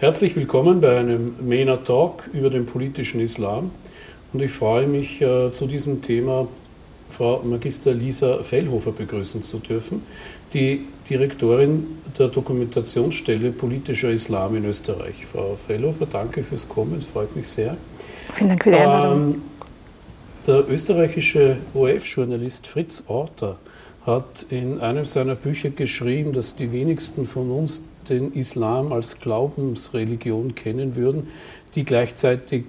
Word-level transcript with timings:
Herzlich 0.00 0.34
willkommen 0.34 0.80
bei 0.80 0.98
einem 0.98 1.34
MENA 1.42 1.76
Talk 1.76 2.30
über 2.32 2.48
den 2.48 2.64
politischen 2.64 3.20
Islam. 3.20 3.70
Und 4.32 4.40
ich 4.40 4.50
freue 4.50 4.86
mich, 4.86 5.20
äh, 5.20 5.52
zu 5.52 5.66
diesem 5.66 6.00
Thema 6.00 6.48
Frau 7.10 7.42
Magister 7.42 7.92
Lisa 7.92 8.42
Fellhofer 8.42 8.92
begrüßen 8.92 9.42
zu 9.42 9.58
dürfen, 9.58 10.00
die 10.54 10.86
Direktorin 11.10 11.98
der 12.18 12.28
Dokumentationsstelle 12.28 13.50
Politischer 13.50 14.08
Islam 14.08 14.56
in 14.56 14.64
Österreich. 14.64 15.26
Frau 15.30 15.54
Fellhofer, 15.54 16.06
danke 16.10 16.44
fürs 16.44 16.66
Kommen, 16.66 17.00
es 17.00 17.04
freut 17.04 17.36
mich 17.36 17.48
sehr. 17.48 17.76
Vielen 18.32 18.48
Dank 18.48 18.64
für 18.64 18.70
die 18.70 18.76
Einladung. 18.76 19.34
Ähm, 19.34 19.42
der 20.46 20.66
österreichische 20.66 21.58
ORF-Journalist 21.74 22.66
Fritz 22.66 23.04
Orter 23.06 23.58
hat 24.06 24.46
in 24.48 24.80
einem 24.80 25.04
seiner 25.04 25.34
Bücher 25.34 25.68
geschrieben, 25.68 26.32
dass 26.32 26.56
die 26.56 26.72
wenigsten 26.72 27.26
von 27.26 27.50
uns 27.50 27.82
den 28.10 28.32
Islam 28.32 28.92
als 28.92 29.18
Glaubensreligion 29.20 30.54
kennen 30.54 30.96
würden, 30.96 31.28
die 31.74 31.84
gleichzeitig 31.84 32.64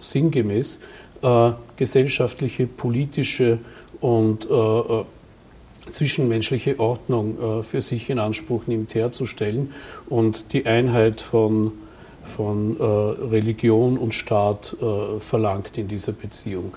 sinngemäß 0.00 0.80
äh, 1.22 1.52
gesellschaftliche, 1.76 2.66
politische 2.66 3.58
und 4.00 4.48
äh, 4.50 4.54
äh 4.54 5.04
zwischenmenschliche 5.90 6.80
Ordnung 6.80 7.38
äh, 7.38 7.62
für 7.62 7.80
sich 7.80 8.10
in 8.10 8.18
Anspruch 8.18 8.66
nimmt, 8.66 8.94
herzustellen 8.96 9.72
und 10.08 10.52
die 10.52 10.66
Einheit 10.66 11.20
von, 11.20 11.70
von 12.24 12.76
äh, 12.78 12.82
Religion 12.82 13.96
und 13.96 14.12
Staat 14.12 14.76
äh, 14.80 15.20
verlangt 15.20 15.78
in 15.78 15.86
dieser 15.86 16.10
Beziehung. 16.10 16.74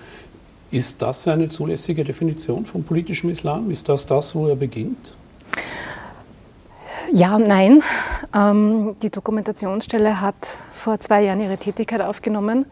Ist 0.72 1.02
das 1.02 1.28
eine 1.28 1.50
zulässige 1.50 2.04
Definition 2.04 2.66
von 2.66 2.84
politischem 2.84 3.32
Islam? 3.32 3.72
Ist 3.72 3.90
das 3.90 4.06
das, 4.06 4.36
wo 4.36 4.48
er 4.48 4.56
beginnt? 4.56 5.16
Ja 7.12 7.36
und 7.36 7.48
nein. 7.48 7.82
Ähm, 8.36 8.96
die 9.02 9.10
Dokumentationsstelle 9.10 10.22
hat 10.22 10.60
vor 10.72 11.00
zwei 11.00 11.24
Jahren 11.24 11.42
ihre 11.42 11.58
Tätigkeit 11.58 12.02
aufgenommen 12.02 12.66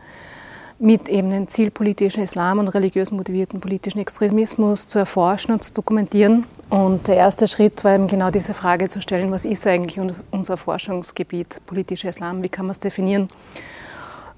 mit 0.79 1.09
eben 1.09 1.31
dem 1.31 1.47
Ziel, 1.47 1.71
politischen 1.71 2.21
Islam 2.21 2.59
und 2.59 2.67
religiös 2.67 3.11
motivierten 3.11 3.59
politischen 3.59 3.99
Extremismus 3.99 4.87
zu 4.87 4.99
erforschen 4.99 5.53
und 5.53 5.63
zu 5.63 5.73
dokumentieren. 5.73 6.45
Und 6.69 7.07
der 7.07 7.15
erste 7.15 7.47
Schritt 7.47 7.83
war 7.83 7.95
eben 7.95 8.07
genau 8.07 8.29
diese 8.29 8.53
Frage 8.53 8.87
zu 8.87 9.01
stellen, 9.01 9.31
was 9.31 9.45
ist 9.45 9.65
eigentlich 9.65 9.99
unser 10.29 10.57
Forschungsgebiet, 10.57 11.61
politischer 11.65 12.09
Islam, 12.09 12.43
wie 12.43 12.49
kann 12.49 12.67
man 12.67 12.71
es 12.71 12.79
definieren? 12.79 13.29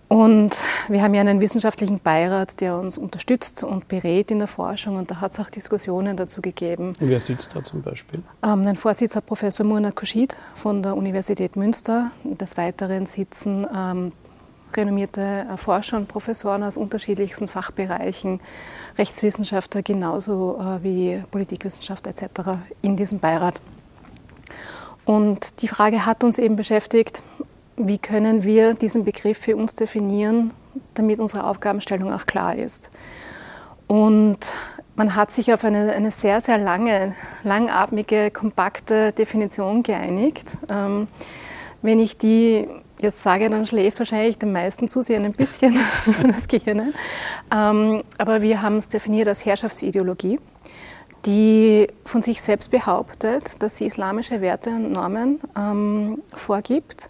Und 0.09 0.59
wir 0.87 1.03
haben 1.03 1.13
ja 1.13 1.21
einen 1.21 1.39
wissenschaftlichen 1.39 1.99
Beirat, 1.99 2.61
der 2.61 2.77
uns 2.79 2.97
unterstützt 2.97 3.63
und 3.63 3.87
berät 3.87 4.31
in 4.31 4.39
der 4.39 4.47
Forschung. 4.47 4.95
Und 4.97 5.11
da 5.11 5.21
hat 5.21 5.33
es 5.33 5.39
auch 5.39 5.51
Diskussionen 5.51 6.17
dazu 6.17 6.41
gegeben. 6.41 6.93
Und 6.99 7.09
wer 7.09 7.19
sitzt 7.19 7.51
da 7.53 7.63
zum 7.63 7.83
Beispiel? 7.83 8.23
Ähm, 8.43 8.65
ein 8.65 8.75
Vorsitzender 8.75 9.25
Professor 9.25 9.67
Murna 9.67 9.91
Kushid 9.91 10.35
von 10.55 10.81
der 10.81 10.97
Universität 10.97 11.55
Münster. 11.55 12.09
Des 12.23 12.57
Weiteren 12.57 13.05
sitzen 13.05 13.67
ähm, 13.71 14.11
renommierte 14.75 15.45
Forscher 15.57 15.97
und 15.97 16.07
Professoren 16.07 16.63
aus 16.63 16.75
unterschiedlichsten 16.75 17.47
Fachbereichen, 17.47 18.39
Rechtswissenschaftler 18.97 19.83
genauso 19.83 20.59
äh, 20.59 20.83
wie 20.83 21.23
Politikwissenschaftler 21.29 22.13
etc. 22.13 22.57
in 22.81 22.95
diesem 22.95 23.19
Beirat. 23.19 23.61
Und 25.05 25.61
die 25.61 25.67
Frage 25.67 26.07
hat 26.07 26.23
uns 26.23 26.39
eben 26.39 26.55
beschäftigt, 26.55 27.21
wie 27.87 27.97
können 27.97 28.43
wir 28.43 28.73
diesen 28.73 29.03
Begriff 29.05 29.37
für 29.37 29.55
uns 29.55 29.73
definieren, 29.73 30.53
damit 30.93 31.19
unsere 31.19 31.45
Aufgabenstellung 31.45 32.13
auch 32.13 32.25
klar 32.25 32.55
ist. 32.55 32.91
Und 33.87 34.51
man 34.95 35.15
hat 35.15 35.31
sich 35.31 35.53
auf 35.53 35.63
eine, 35.63 35.93
eine 35.93 36.11
sehr, 36.11 36.41
sehr 36.41 36.57
lange, 36.57 37.15
langatmige, 37.43 38.31
kompakte 38.31 39.13
Definition 39.13 39.81
geeinigt. 39.81 40.57
Ähm, 40.69 41.07
wenn 41.81 41.99
ich 41.99 42.17
die 42.17 42.67
jetzt 42.99 43.21
sage, 43.21 43.49
dann 43.49 43.65
schläft 43.65 43.97
wahrscheinlich 43.99 44.37
den 44.37 44.51
meisten 44.51 44.89
Zusehern 44.89 45.23
ein 45.23 45.33
bisschen 45.33 45.79
das 46.23 46.47
Gehirn. 46.47 46.93
Ähm, 47.51 48.03
aber 48.17 48.41
wir 48.41 48.61
haben 48.61 48.77
es 48.77 48.89
definiert 48.89 49.27
als 49.29 49.45
Herrschaftsideologie, 49.45 50.39
die 51.25 51.87
von 52.05 52.21
sich 52.21 52.41
selbst 52.41 52.69
behauptet, 52.69 53.63
dass 53.63 53.77
sie 53.77 53.85
islamische 53.85 54.41
Werte 54.41 54.69
und 54.69 54.91
Normen 54.91 55.39
ähm, 55.57 56.21
vorgibt 56.33 57.07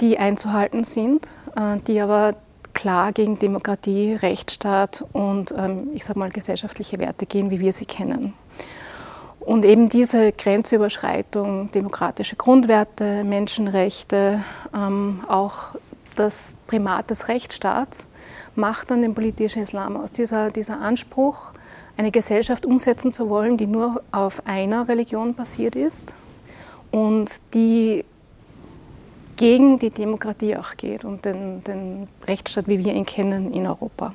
die 0.00 0.18
einzuhalten 0.18 0.84
sind, 0.84 1.28
äh, 1.56 1.78
die 1.86 2.00
aber 2.00 2.34
klar 2.72 3.12
gegen 3.12 3.38
Demokratie, 3.38 4.14
Rechtsstaat 4.14 5.04
und 5.12 5.54
ähm, 5.56 5.88
ich 5.94 6.04
sage 6.04 6.18
mal 6.18 6.30
gesellschaftliche 6.30 6.98
Werte 6.98 7.26
gehen, 7.26 7.50
wie 7.50 7.60
wir 7.60 7.72
sie 7.72 7.86
kennen. 7.86 8.34
Und 9.40 9.64
eben 9.64 9.88
diese 9.88 10.32
Grenzüberschreitung, 10.32 11.70
demokratische 11.72 12.34
Grundwerte, 12.36 13.24
Menschenrechte, 13.24 14.42
ähm, 14.74 15.20
auch 15.28 15.74
das 16.16 16.56
Primat 16.66 17.10
des 17.10 17.28
Rechtsstaats 17.28 18.06
macht 18.54 18.90
dann 18.90 19.02
den 19.02 19.14
politischen 19.14 19.62
Islam 19.62 19.96
aus. 19.96 20.12
Dieser, 20.12 20.50
dieser 20.50 20.80
Anspruch, 20.80 21.52
eine 21.96 22.10
Gesellschaft 22.10 22.66
umsetzen 22.66 23.12
zu 23.12 23.28
wollen, 23.28 23.56
die 23.56 23.66
nur 23.66 24.02
auf 24.12 24.46
einer 24.46 24.88
Religion 24.88 25.34
basiert 25.34 25.76
ist 25.76 26.14
und 26.90 27.40
die 27.52 28.04
gegen 29.36 29.78
die 29.78 29.90
Demokratie 29.90 30.56
auch 30.56 30.76
geht 30.76 31.04
und 31.04 31.24
den, 31.24 31.62
den 31.64 32.08
Rechtsstaat, 32.26 32.68
wie 32.68 32.84
wir 32.84 32.94
ihn 32.94 33.06
kennen 33.06 33.52
in 33.52 33.66
Europa. 33.66 34.14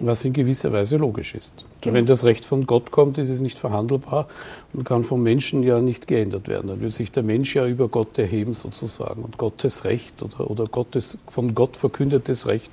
Was 0.00 0.24
in 0.24 0.32
gewisser 0.32 0.72
Weise 0.72 0.96
logisch 0.96 1.34
ist. 1.34 1.66
Genau. 1.80 1.94
Wenn 1.96 2.06
das 2.06 2.24
Recht 2.24 2.44
von 2.44 2.66
Gott 2.66 2.92
kommt, 2.92 3.18
ist 3.18 3.30
es 3.30 3.40
nicht 3.40 3.58
verhandelbar 3.58 4.28
und 4.72 4.84
kann 4.84 5.02
vom 5.02 5.24
Menschen 5.24 5.64
ja 5.64 5.80
nicht 5.80 6.06
geändert 6.06 6.46
werden. 6.46 6.68
Dann 6.68 6.80
will 6.80 6.92
sich 6.92 7.10
der 7.10 7.24
Mensch 7.24 7.56
ja 7.56 7.66
über 7.66 7.88
Gott 7.88 8.16
erheben 8.16 8.54
sozusagen 8.54 9.22
und 9.22 9.38
Gottes 9.38 9.84
Recht 9.84 10.22
oder, 10.22 10.48
oder 10.48 10.64
Gottes, 10.64 11.18
von 11.26 11.52
Gott 11.54 11.76
verkündetes 11.76 12.46
Recht 12.46 12.70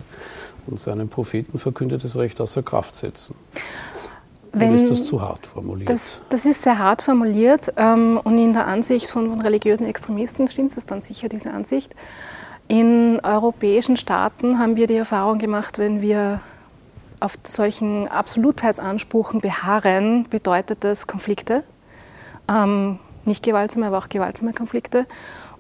und 0.68 0.80
seinem 0.80 1.10
Propheten 1.10 1.58
verkündetes 1.58 2.16
Recht 2.16 2.40
außer 2.40 2.62
Kraft 2.62 2.96
setzen. 2.96 3.36
Wenn, 4.58 4.74
Oder 4.74 4.84
ist 4.84 4.90
das 4.90 5.04
zu 5.04 5.22
hart 5.22 5.46
formuliert? 5.46 5.90
Das, 5.90 6.24
das 6.30 6.46
ist 6.46 6.62
sehr 6.62 6.80
hart 6.80 7.02
formuliert 7.02 7.74
ähm, 7.76 8.20
und 8.24 8.38
in 8.38 8.54
der 8.54 8.68
Ansicht 8.68 9.08
von, 9.08 9.30
von 9.30 9.42
religiösen 9.42 9.86
Extremisten 9.86 10.48
stimmt 10.48 10.78
es 10.78 10.86
dann 10.86 11.02
sicher, 11.02 11.28
diese 11.28 11.52
Ansicht. 11.52 11.94
In 12.70 13.20
europäischen 13.22 13.98
Staaten 13.98 14.58
haben 14.58 14.78
wir 14.78 14.88
die 14.88 14.96
Erfahrung 14.96 15.40
gemacht, 15.40 15.78
wenn 15.78 16.02
wir 16.02 16.40
auf 17.20 17.34
solchen 17.46 18.08
Absolutheitsansprüchen 18.08 19.42
beharren, 19.42 20.26
bedeutet 20.30 20.86
das 20.86 21.06
Konflikte. 21.06 21.66
Ähm, 22.48 23.00
nicht 23.26 23.44
gewaltsame, 23.44 23.88
aber 23.88 23.98
auch 23.98 24.08
gewaltsame 24.08 24.54
Konflikte. 24.54 25.06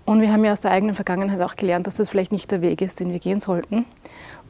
Und 0.05 0.21
wir 0.21 0.31
haben 0.31 0.45
ja 0.45 0.53
aus 0.53 0.61
der 0.61 0.71
eigenen 0.71 0.95
Vergangenheit 0.95 1.41
auch 1.41 1.57
gelernt, 1.57 1.85
dass 1.85 1.97
das 1.97 2.09
vielleicht 2.09 2.31
nicht 2.31 2.49
der 2.49 2.61
Weg 2.61 2.81
ist, 2.81 3.01
den 3.01 3.11
wir 3.11 3.19
gehen 3.19 3.41
sollten. 3.41 3.85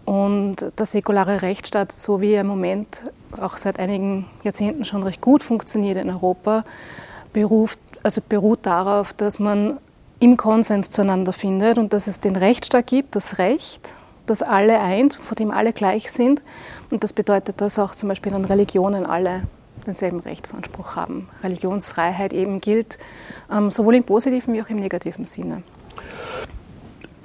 Und 0.06 0.58
der 0.78 0.86
säkulare 0.86 1.42
Rechtsstaat, 1.42 1.92
so 1.92 2.22
wie 2.22 2.34
er 2.34 2.42
im 2.42 2.48
Moment 2.48 3.04
auch 3.40 3.58
seit 3.58 3.80
einigen 3.80 4.28
Jahrzehnten 4.44 4.86
schon 4.86 5.04
recht 5.04 5.20
gut 5.20 5.42
funktioniert 5.44 5.98
in 5.98 6.10
Europa, 6.10 6.64
beruft, 7.34 7.80
also 8.04 8.22
beruht 8.28 8.60
darauf, 8.64 9.14
dass 9.14 9.40
man 9.40 9.78
im 10.20 10.38
Konsens 10.38 10.92
zueinander 10.92 11.34
findet 11.34 11.78
und 11.78 11.92
dass 11.92 12.08
es 12.08 12.20
den 12.20 12.36
Rechtsstaat 12.36 12.88
gibt, 12.88 13.16
das 13.16 13.40
Recht, 13.40 13.96
das 14.28 14.42
alle 14.42 14.80
eint, 14.80 15.16
vor 15.16 15.36
dem 15.36 15.52
alle 15.52 15.74
gleich 15.74 16.12
sind. 16.12 16.42
Und 16.90 17.04
das 17.04 17.14
bedeutet, 17.14 17.60
dass 17.60 17.80
auch 17.80 17.96
zum 17.96 18.10
Beispiel 18.10 18.34
an 18.34 18.46
Religionen 18.46 19.06
alle 19.06 19.44
denselben 19.86 20.20
Rechtsanspruch 20.20 20.96
haben. 20.96 21.30
Religionsfreiheit 21.44 22.34
eben 22.34 22.62
gilt, 22.62 22.98
ähm, 23.52 23.72
sowohl 23.72 23.96
im 23.96 24.04
positiven 24.04 24.54
wie 24.54 24.62
auch 24.62 24.70
im 24.70 24.80
negativen 24.80 25.26
Sinne. 25.26 25.64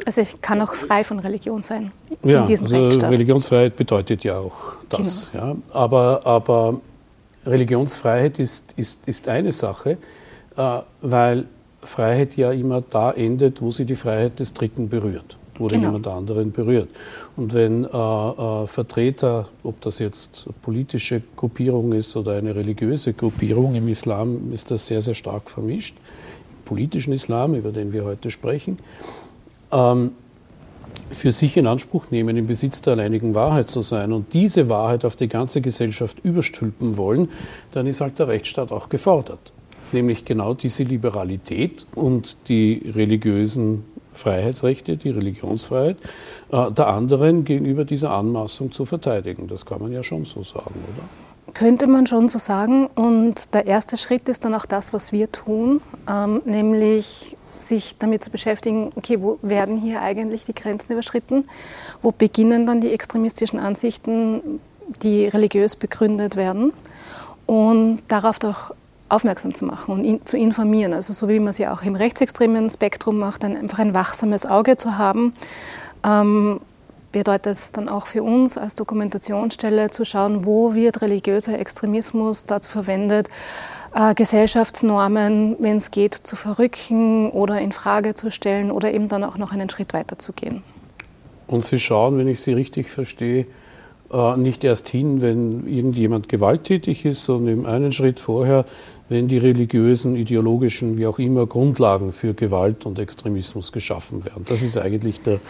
Also 0.07 0.21
ich 0.21 0.41
kann 0.41 0.61
auch 0.61 0.75
frei 0.75 1.05
von 1.05 1.19
Religion 1.19 1.63
sein 1.63 1.93
ja, 2.23 2.41
in 2.41 2.47
diesem 2.47 2.67
also 2.67 2.77
Rechtsstaat. 2.77 3.11
Religionsfreiheit 3.11 3.77
bedeutet 3.77 4.25
ja 4.25 4.39
auch 4.39 4.53
das. 4.89 5.31
Genau. 5.33 5.45
Ja. 5.45 5.57
Aber, 5.73 6.27
aber 6.27 6.81
Religionsfreiheit 7.47 8.39
ist, 8.39 8.75
ist, 8.77 9.07
ist 9.07 9.29
eine 9.29 9.53
Sache, 9.53 9.99
äh, 10.57 10.79
weil 11.01 11.47
Freiheit 11.83 12.37
ja 12.37 12.53
immer 12.53 12.83
da 12.83 13.13
endet, 13.13 13.63
wo 13.63 13.71
sie 13.71 13.85
die 13.85 13.97
Freiheit 13.97 14.39
des 14.39 14.53
Dritten 14.53 14.89
berührt 14.89 15.39
oder 15.59 15.77
genau. 15.77 15.89
jemand 15.89 16.07
anderen 16.07 16.53
berührt. 16.53 16.89
Und 17.37 17.55
wenn 17.55 17.85
äh, 17.85 17.89
äh, 17.89 18.67
Vertreter, 18.67 19.49
ob 19.63 19.81
das 19.81 19.99
jetzt 19.99 20.49
politische 20.63 21.23
Gruppierung 21.37 21.93
ist 21.93 22.17
oder 22.17 22.33
eine 22.33 22.55
religiöse 22.55 23.13
Gruppierung, 23.13 23.75
im 23.75 23.89
Islam 23.89 24.53
ist 24.53 24.71
das 24.71 24.87
sehr, 24.87 25.03
sehr 25.03 25.15
stark 25.15 25.51
vermischt, 25.51 25.97
im 25.97 26.65
politischen 26.65 27.13
Islam, 27.13 27.55
über 27.55 27.73
den 27.73 27.93
wir 27.93 28.05
heute 28.05 28.31
sprechen, 28.31 28.79
ähm, 29.73 30.13
für 31.11 31.33
sich 31.33 31.57
in 31.57 31.67
Anspruch 31.67 32.11
nehmen, 32.11 32.37
im 32.37 32.47
Besitz 32.47 32.83
der 32.83 32.95
alleinigen 32.95 33.35
Wahrheit 33.35 33.69
zu 33.69 33.83
sein 33.83 34.13
und 34.13 34.33
diese 34.33 34.69
Wahrheit 34.69 35.05
auf 35.05 35.17
die 35.17 35.29
ganze 35.29 35.61
Gesellschaft 35.61 36.19
überstülpen 36.23 36.97
wollen, 36.97 37.29
dann 37.73 37.87
ist 37.87 38.01
halt 38.01 38.19
der 38.19 38.29
Rechtsstaat 38.29 38.73
auch 38.73 38.89
gefordert. 38.89 39.53
Nämlich 39.93 40.25
genau 40.25 40.55
diese 40.55 40.85
Liberalität 40.85 41.87
und 41.95 42.37
die 42.49 42.93
religiösen 42.95 43.85
Freiheitsrechte, 44.13 44.97
die 44.97 45.11
Religionsfreiheit, 45.11 45.97
äh, 46.53 46.71
der 46.71 46.87
anderen 46.89 47.45
gegenüber 47.45 47.85
dieser 47.85 48.13
Anmaßung 48.13 48.71
zu 48.71 48.85
verteidigen. 48.85 49.49
Das 49.49 49.67
kann 49.67 49.81
man 49.81 49.93
ja 49.93 50.03
schon 50.03 50.25
so 50.25 50.43
sagen, 50.43 50.75
oder? 50.95 51.55
Könnte 51.55 51.89
man 51.89 52.07
schon 52.07 52.29
so 52.29 52.39
sagen. 52.39 52.87
Und 52.95 53.53
der 53.55 53.67
erste 53.67 53.97
Schritt 53.97 54.29
ist 54.29 54.45
dann 54.45 54.55
auch 54.55 54.67
das, 54.67 54.93
was 54.93 55.11
wir 55.11 55.33
tun, 55.33 55.81
ähm, 56.09 56.43
nämlich 56.45 57.37
sich 57.63 57.97
damit 57.99 58.25
zu 58.25 58.31
beschäftigen, 58.31 58.93
okay, 58.97 59.21
wo 59.21 59.39
werden 59.43 59.77
hier 59.77 60.03
eigentlich 60.03 60.45
die 60.45 60.55
Grenzen 60.55 60.93
überschritten? 60.93 61.49
Wo 62.03 62.13
beginnen 62.13 62.67
dann 62.67 62.81
die 62.81 62.93
extremistischen 62.93 63.59
Ansichten, 63.59 64.61
die 65.03 65.27
religiös 65.27 65.77
begründet 65.77 66.37
werden? 66.37 66.73
Und 67.47 68.03
darauf 68.09 68.39
doch 68.39 68.75
aufmerksam 69.09 69.55
zu 69.55 69.65
machen 69.65 69.93
und 69.93 70.05
in, 70.05 70.25
zu 70.25 70.37
informieren. 70.37 70.93
Also 70.95 71.13
so 71.13 71.29
wie 71.29 71.41
man 71.41 71.49
es 71.49 71.59
ja 71.59 71.73
auch 71.75 71.83
im 71.83 71.97
rechtsextremen 71.97 72.71
Spektrum 72.71 73.19
macht, 73.19 73.43
dann 73.43 73.57
einfach 73.57 73.81
ein 73.81 73.93
wachsames 73.93 74.47
Auge 74.47 74.77
zu 74.77 74.97
haben. 74.97 75.35
Ähm, 76.05 76.61
bedeutet 77.13 77.53
es 77.55 77.73
dann 77.73 77.89
auch 77.89 78.07
für 78.07 78.23
uns 78.23 78.57
als 78.57 78.77
Dokumentationsstelle 78.77 79.91
zu 79.91 80.05
schauen, 80.05 80.47
wo 80.47 80.75
wird 80.75 81.03
religiöser 81.03 81.59
Extremismus 81.59 82.47
dazu 82.47 82.71
verwendet, 82.71 83.29
äh, 83.95 84.15
Gesellschaftsnormen, 84.15 85.57
wenn 85.59 85.77
es 85.77 85.91
geht, 85.91 86.15
zu 86.15 86.37
verrücken 86.37 87.31
oder 87.31 87.61
in 87.61 87.73
Frage 87.73 88.15
zu 88.15 88.31
stellen 88.31 88.71
oder 88.71 88.93
eben 88.93 89.09
dann 89.09 89.25
auch 89.25 89.37
noch 89.37 89.53
einen 89.53 89.69
Schritt 89.69 89.93
weiter 89.93 90.19
zu 90.19 90.33
gehen. 90.33 90.63
Und 91.47 91.65
Sie 91.65 91.81
schauen, 91.81 92.17
wenn 92.19 92.29
ich 92.29 92.41
Sie 92.41 92.53
richtig 92.53 92.91
verstehe, 92.91 93.47
äh, 94.13 94.37
nicht 94.37 94.65
erst 94.65 94.89
hin, 94.89 95.23
wenn 95.23 95.67
irgendjemand 95.67 96.29
gewalttätig 96.29 97.05
ist, 97.05 97.25
sondern 97.25 97.61
im 97.61 97.67
einen 97.67 97.93
Schritt 97.93 98.21
vorher 98.21 98.65
wenn 99.11 99.27
die 99.27 99.39
religiösen, 99.39 100.15
ideologischen, 100.15 100.97
wie 100.97 101.07
auch 101.07 101.19
immer, 101.19 101.45
Grundlagen 101.45 102.13
für 102.13 102.33
Gewalt 102.33 102.87
und 102.87 102.99
Extremismus 102.99 103.73
geschaffen 103.73 104.25
werden. 104.25 104.45
Das 104.49 104.63
ist 104.63 104.79
eigentlich 104.79 105.21
der, 105.21 105.41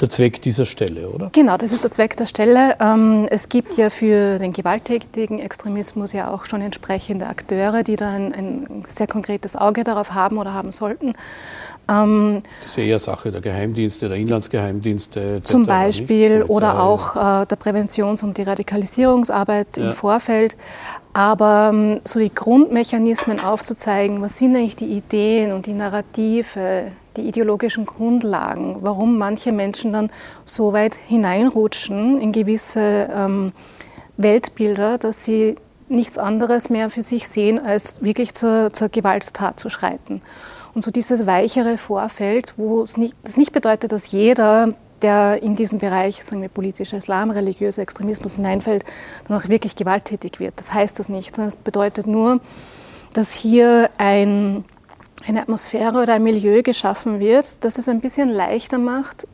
der 0.00 0.08
Zweck 0.08 0.40
dieser 0.40 0.64
Stelle, 0.64 1.10
oder? 1.10 1.28
Genau, 1.32 1.58
das 1.58 1.70
ist 1.70 1.84
der 1.84 1.90
Zweck 1.90 2.16
der 2.16 2.24
Stelle. 2.24 2.76
Ähm, 2.80 3.28
es 3.30 3.50
gibt 3.50 3.76
ja 3.76 3.90
für 3.90 4.38
den 4.38 4.54
gewalttätigen 4.54 5.38
Extremismus 5.38 6.14
ja 6.14 6.32
auch 6.32 6.46
schon 6.46 6.62
entsprechende 6.62 7.26
Akteure, 7.26 7.82
die 7.82 7.96
da 7.96 8.10
ein, 8.10 8.32
ein 8.32 8.84
sehr 8.86 9.06
konkretes 9.06 9.54
Auge 9.54 9.84
darauf 9.84 10.14
haben 10.14 10.38
oder 10.38 10.54
haben 10.54 10.72
sollten. 10.72 11.14
Ähm, 11.90 12.42
das 12.62 12.70
ist 12.70 12.76
ja 12.76 12.84
eher 12.84 12.98
Sache 12.98 13.32
der 13.32 13.42
Geheimdienste, 13.42 14.08
der 14.08 14.16
Inlandsgeheimdienste. 14.16 15.32
Etc., 15.32 15.42
zum 15.42 15.66
Beispiel 15.66 16.42
oder 16.46 16.82
auch 16.82 17.16
äh, 17.16 17.46
der 17.46 17.56
Präventions- 17.56 18.22
und 18.22 18.38
die 18.38 18.42
Radikalisierungsarbeit 18.44 19.76
ja. 19.76 19.86
im 19.86 19.92
Vorfeld. 19.92 20.56
Aber 21.12 21.70
ähm, 21.72 22.00
so 22.04 22.20
die 22.20 22.32
Grundmechanismen 22.32 23.40
aufzuzeigen, 23.40 24.22
was 24.22 24.38
sind 24.38 24.54
eigentlich 24.54 24.76
die 24.76 24.96
Ideen 24.96 25.52
und 25.52 25.66
die 25.66 25.72
Narrative, 25.72 26.92
die 27.16 27.22
ideologischen 27.22 27.84
Grundlagen, 27.84 28.78
warum 28.80 29.18
manche 29.18 29.50
Menschen 29.50 29.92
dann 29.92 30.10
so 30.44 30.72
weit 30.72 30.94
hineinrutschen 30.94 32.20
in 32.20 32.30
gewisse 32.30 33.08
ähm, 33.12 33.52
Weltbilder, 34.16 34.98
dass 34.98 35.24
sie 35.24 35.56
nichts 35.88 36.18
anderes 36.18 36.70
mehr 36.70 36.88
für 36.90 37.02
sich 37.02 37.28
sehen, 37.28 37.58
als 37.58 38.02
wirklich 38.02 38.32
zur, 38.34 38.72
zur 38.72 38.88
Gewalttat 38.88 39.58
zu 39.58 39.68
schreiten. 39.68 40.22
Und 40.74 40.84
so 40.84 40.92
dieses 40.92 41.26
weichere 41.26 41.76
Vorfeld, 41.76 42.54
wo 42.56 42.82
es 42.82 42.96
nicht, 42.96 43.16
das 43.24 43.36
nicht 43.36 43.52
bedeutet, 43.52 43.90
dass 43.90 44.12
jeder, 44.12 44.74
der 45.02 45.42
in 45.42 45.56
diesen 45.56 45.78
Bereich, 45.78 46.22
sagen 46.24 46.42
wir, 46.42 46.48
politischer 46.48 46.98
Islam, 46.98 47.30
religiöser 47.30 47.82
Extremismus 47.82 48.36
hineinfällt, 48.36 48.84
dann 49.26 49.38
auch 49.38 49.48
wirklich 49.48 49.76
gewalttätig 49.76 50.40
wird. 50.40 50.54
Das 50.56 50.72
heißt 50.72 50.98
das 50.98 51.08
nicht, 51.08 51.34
sondern 51.34 51.48
es 51.48 51.56
bedeutet 51.56 52.06
nur, 52.06 52.40
dass 53.12 53.32
hier 53.32 53.90
ein, 53.98 54.64
eine 55.26 55.42
Atmosphäre 55.42 56.02
oder 56.02 56.14
ein 56.14 56.22
Milieu 56.22 56.62
geschaffen 56.62 57.20
wird, 57.20 57.64
das 57.64 57.78
es 57.78 57.88
ein 57.88 58.00
bisschen 58.00 58.28
leichter 58.28 58.78
macht, 58.78 59.26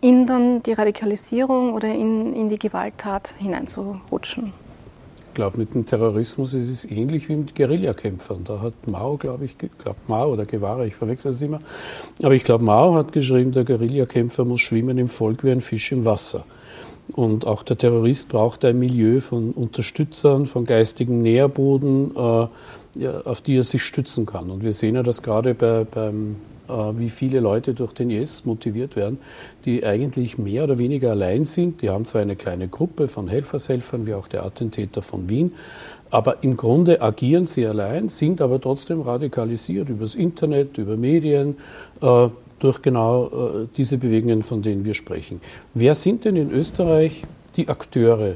in 0.00 0.26
dann 0.26 0.62
die 0.62 0.72
Radikalisierung 0.72 1.72
oder 1.72 1.88
in, 1.88 2.32
in 2.34 2.48
die 2.48 2.58
Gewalttat 2.58 3.34
hineinzurutschen 3.38 4.52
glaube, 5.36 5.58
mit 5.58 5.74
dem 5.74 5.86
Terrorismus 5.86 6.54
ist 6.54 6.70
es 6.70 6.90
ähnlich 6.90 7.28
wie 7.28 7.36
mit 7.36 7.54
Guerillakämpfern. 7.54 8.42
Da 8.44 8.60
hat 8.60 8.74
Mao, 8.86 9.16
glaube 9.16 9.44
ich, 9.44 9.56
glaub 9.58 9.96
Mao 10.08 10.32
oder 10.32 10.44
Guevara, 10.44 10.84
ich 10.84 10.96
verwechsel 10.96 11.30
es 11.30 11.42
immer, 11.42 11.60
aber 12.22 12.34
ich 12.34 12.42
glaube, 12.42 12.64
Mao 12.64 12.94
hat 12.94 13.12
geschrieben, 13.12 13.52
der 13.52 13.64
Guerillakämpfer 13.64 14.44
muss 14.44 14.62
schwimmen 14.62 14.98
im 14.98 15.08
Volk 15.08 15.44
wie 15.44 15.52
ein 15.52 15.60
Fisch 15.60 15.92
im 15.92 16.04
Wasser. 16.04 16.44
Und 17.12 17.46
auch 17.46 17.62
der 17.62 17.78
Terrorist 17.78 18.30
braucht 18.30 18.64
ein 18.64 18.78
Milieu 18.80 19.20
von 19.20 19.52
Unterstützern, 19.52 20.46
von 20.46 20.64
geistigen 20.64 21.22
Nährboden, 21.22 22.16
äh, 22.16 23.08
auf 23.24 23.40
die 23.42 23.56
er 23.56 23.62
sich 23.62 23.84
stützen 23.84 24.26
kann. 24.26 24.50
Und 24.50 24.64
wir 24.64 24.72
sehen 24.72 24.96
ja 24.96 25.04
das 25.04 25.22
gerade 25.22 25.54
bei, 25.54 25.84
beim 25.84 26.36
wie 26.68 27.10
viele 27.10 27.40
Leute 27.40 27.74
durch 27.74 27.92
den 27.92 28.10
IS 28.10 28.44
motiviert 28.44 28.96
werden, 28.96 29.18
die 29.64 29.84
eigentlich 29.84 30.38
mehr 30.38 30.64
oder 30.64 30.78
weniger 30.78 31.10
allein 31.10 31.44
sind. 31.44 31.82
Die 31.82 31.90
haben 31.90 32.04
zwar 32.04 32.22
eine 32.22 32.36
kleine 32.36 32.68
Gruppe 32.68 33.08
von 33.08 33.28
Helfershelfern, 33.28 34.06
wie 34.06 34.14
auch 34.14 34.28
der 34.28 34.44
Attentäter 34.44 35.02
von 35.02 35.28
Wien, 35.28 35.52
aber 36.10 36.42
im 36.42 36.56
Grunde 36.56 37.02
agieren 37.02 37.46
sie 37.46 37.66
allein, 37.66 38.08
sind 38.08 38.40
aber 38.40 38.60
trotzdem 38.60 39.00
radikalisiert 39.00 39.88
übers 39.88 40.14
Internet, 40.14 40.78
über 40.78 40.96
Medien, 40.96 41.56
äh, 42.00 42.28
durch 42.58 42.80
genau 42.80 43.26
äh, 43.26 43.68
diese 43.76 43.98
Bewegungen, 43.98 44.42
von 44.42 44.62
denen 44.62 44.84
wir 44.84 44.94
sprechen. 44.94 45.40
Wer 45.74 45.94
sind 45.94 46.24
denn 46.24 46.36
in 46.36 46.50
Österreich 46.50 47.24
die 47.56 47.68
Akteure 47.68 48.34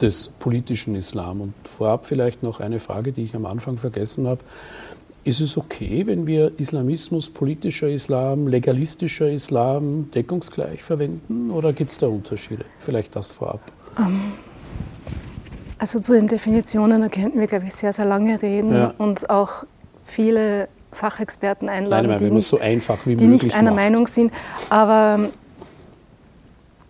des 0.00 0.28
politischen 0.28 0.94
Islam? 0.94 1.40
Und 1.40 1.54
vorab 1.64 2.06
vielleicht 2.06 2.42
noch 2.42 2.60
eine 2.60 2.78
Frage, 2.78 3.12
die 3.12 3.24
ich 3.24 3.34
am 3.34 3.46
Anfang 3.46 3.78
vergessen 3.78 4.26
habe. 4.26 4.42
Ist 5.24 5.40
es 5.40 5.56
okay, 5.56 6.04
wenn 6.06 6.26
wir 6.26 6.58
Islamismus, 6.58 7.30
politischer 7.30 7.88
Islam, 7.88 8.48
legalistischer 8.48 9.30
Islam 9.30 10.10
deckungsgleich 10.10 10.82
verwenden 10.82 11.50
oder 11.52 11.72
gibt 11.72 11.92
es 11.92 11.98
da 11.98 12.08
Unterschiede? 12.08 12.64
Vielleicht 12.80 13.14
das 13.14 13.30
vorab. 13.30 13.60
Ähm, 13.98 14.32
also 15.78 16.00
zu 16.00 16.14
den 16.14 16.26
Definitionen, 16.26 17.00
da 17.02 17.08
könnten 17.08 17.38
wir, 17.38 17.46
glaube 17.46 17.66
ich, 17.66 17.74
sehr, 17.74 17.92
sehr 17.92 18.04
lange 18.04 18.42
reden 18.42 18.74
ja. 18.74 18.94
und 18.98 19.30
auch 19.30 19.64
viele 20.06 20.68
Fachexperten 20.90 21.68
einladen, 21.68 22.10
Nein, 22.10 22.18
die, 22.18 22.30
nicht, 22.30 22.48
so 22.48 22.56
die 22.58 23.14
nicht 23.26 23.54
einer 23.54 23.70
macht. 23.70 23.80
Meinung 23.80 24.06
sind. 24.08 24.32
Aber 24.70 25.20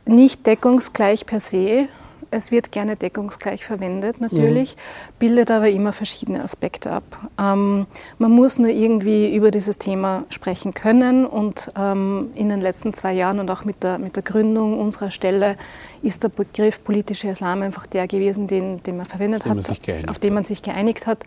nicht 0.07 0.47
deckungsgleich 0.47 1.27
per 1.27 1.41
se, 1.41 1.87
es 2.33 2.51
wird 2.51 2.73
gerne 2.73 2.97
deckungsgleich 2.97 3.65
verwendet, 3.65 4.21
natürlich, 4.21 4.77
mhm. 4.77 5.13
bildet 5.19 5.51
aber 5.51 5.69
immer 5.69 5.93
verschiedene 5.93 6.43
Aspekte 6.43 6.91
ab. 6.91 7.05
Ähm, 7.39 7.87
man 8.19 8.31
muss 8.31 8.59
nur 8.59 8.71
irgendwie 8.71 9.35
über 9.35 9.51
dieses 9.51 9.79
Thema 9.79 10.25
sprechen 10.31 10.73
können 10.73 11.27
und 11.27 11.71
ähm, 11.77 12.31
in 12.35 12.49
den 12.49 12.61
letzten 12.61 12.95
zwei 12.95 13.13
Jahren 13.13 13.39
und 13.39 13.51
auch 13.51 13.65
mit 13.65 13.83
der, 13.83 13.99
mit 13.99 14.17
der 14.17 14.23
Gründung 14.23 14.79
unserer 14.79 15.11
Stelle 15.11 15.57
ist 16.03 16.23
der 16.23 16.31
Begriff 16.31 16.83
politischer 16.83 17.31
Islam 17.31 17.63
einfach 17.63 17.87
der 17.87 18.09
gewesen, 18.09 18.47
den, 18.47 18.83
den 18.83 18.97
man 18.97 19.07
verwendet 19.07 19.45
hat, 19.45 20.09
auf 20.09 20.19
den 20.19 20.35
man 20.35 20.45
sich 20.45 20.63
geeinigt 20.63 21.07
hat. 21.07 21.25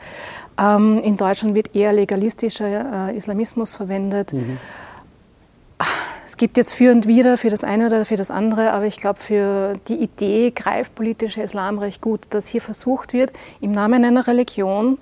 Ähm, 0.60 1.00
in 1.04 1.18
Deutschland 1.18 1.54
wird 1.54 1.76
eher 1.76 1.94
legalistischer 1.94 3.10
äh, 3.10 3.16
Islamismus 3.16 3.76
verwendet. 3.76 4.34
Mhm 4.34 4.58
es 6.36 6.38
gibt 6.38 6.58
jetzt 6.58 6.74
für 6.74 6.92
und 6.92 7.08
wieder 7.08 7.38
für 7.38 7.50
das 7.50 7.64
eine 7.64 7.88
oder 7.88 8.04
für 8.04 8.18
das 8.18 8.30
andere, 8.30 8.74
aber 8.74 8.86
ich 8.86 8.98
glaube, 8.98 9.22
für 9.22 9.80
die 9.88 9.96
Idee 9.96 10.52
greift 10.52 10.94
politischer 10.94 11.42
Islam 11.42 11.80
recht 11.80 12.02
gut, 12.02 12.28
dass 12.32 12.46
hier 12.48 12.60
versucht 12.60 13.14
wird, 13.14 13.32
im 13.62 13.72
Namen 13.72 14.04
einer 14.04 14.28
Religion 14.28 14.98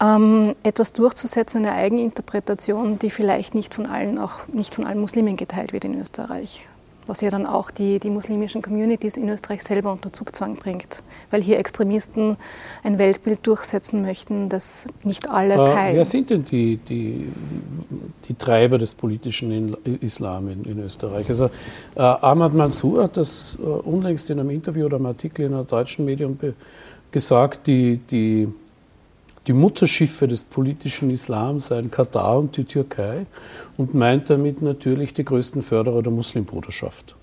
ähm, 0.00 0.54
etwas 0.62 0.92
durchzusetzen, 0.92 1.66
eine 1.66 1.74
Eigeninterpretation, 1.74 3.00
die 3.00 3.10
vielleicht 3.10 3.52
nicht 3.52 3.74
von 3.74 3.86
allen, 3.86 4.16
auch 4.16 4.46
nicht 4.52 4.72
von 4.72 4.86
allen 4.86 5.00
Muslimen 5.00 5.36
geteilt 5.36 5.72
wird 5.72 5.84
in 5.84 6.00
Österreich 6.00 6.68
was 7.06 7.20
ja 7.20 7.30
dann 7.30 7.46
auch 7.46 7.70
die, 7.70 7.98
die 7.98 8.10
muslimischen 8.10 8.62
Communities 8.62 9.16
in 9.16 9.28
Österreich 9.28 9.62
selber 9.62 9.92
unter 9.92 10.12
Zugzwang 10.12 10.56
bringt, 10.56 11.02
weil 11.30 11.42
hier 11.42 11.58
Extremisten 11.58 12.36
ein 12.82 12.98
Weltbild 12.98 13.46
durchsetzen 13.46 14.02
möchten, 14.02 14.48
das 14.48 14.86
nicht 15.04 15.28
alle 15.28 15.54
äh, 15.54 15.56
teilen. 15.56 15.96
Wer 15.96 16.04
sind 16.04 16.30
denn 16.30 16.44
die, 16.44 16.76
die, 16.76 17.28
die 18.28 18.34
Treiber 18.34 18.78
des 18.78 18.94
politischen 18.94 19.76
Islam 20.00 20.48
in, 20.48 20.64
in 20.64 20.78
Österreich? 20.78 21.28
Also 21.28 21.46
äh, 21.94 22.00
Ahmad 22.00 22.54
Mansour 22.54 23.04
hat 23.04 23.16
das 23.16 23.58
äh, 23.60 23.64
unlängst 23.64 24.30
in 24.30 24.40
einem 24.40 24.50
Interview 24.50 24.86
oder 24.86 24.96
einem 24.96 25.06
Artikel 25.06 25.46
in 25.46 25.54
einem 25.54 25.66
deutschen 25.66 26.04
Medium 26.04 26.38
gesagt, 27.10 27.66
die, 27.66 27.98
die 27.98 28.48
die 29.50 29.54
Mutterschiffe 29.54 30.28
des 30.28 30.44
politischen 30.44 31.10
Islam 31.10 31.58
seien 31.58 31.90
Katar 31.90 32.38
und 32.38 32.56
die 32.56 32.62
Türkei 32.62 33.26
und 33.76 33.94
meint 33.94 34.30
damit 34.30 34.62
natürlich 34.62 35.12
die 35.12 35.24
größten 35.24 35.60
Förderer 35.60 36.04
der 36.04 36.12
Muslimbruderschaft, 36.12 37.16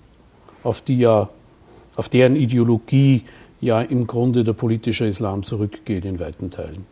auf, 0.61 0.81
die 0.81 0.99
ja, 0.99 1.29
auf 1.95 2.09
deren 2.09 2.35
Ideologie 2.35 3.23
ja 3.61 3.79
im 3.79 4.07
Grunde 4.07 4.43
der 4.43 4.51
politische 4.51 5.05
Islam 5.05 5.43
zurückgeht 5.43 6.03
in 6.03 6.19
weiten 6.19 6.51
Teilen. 6.51 6.85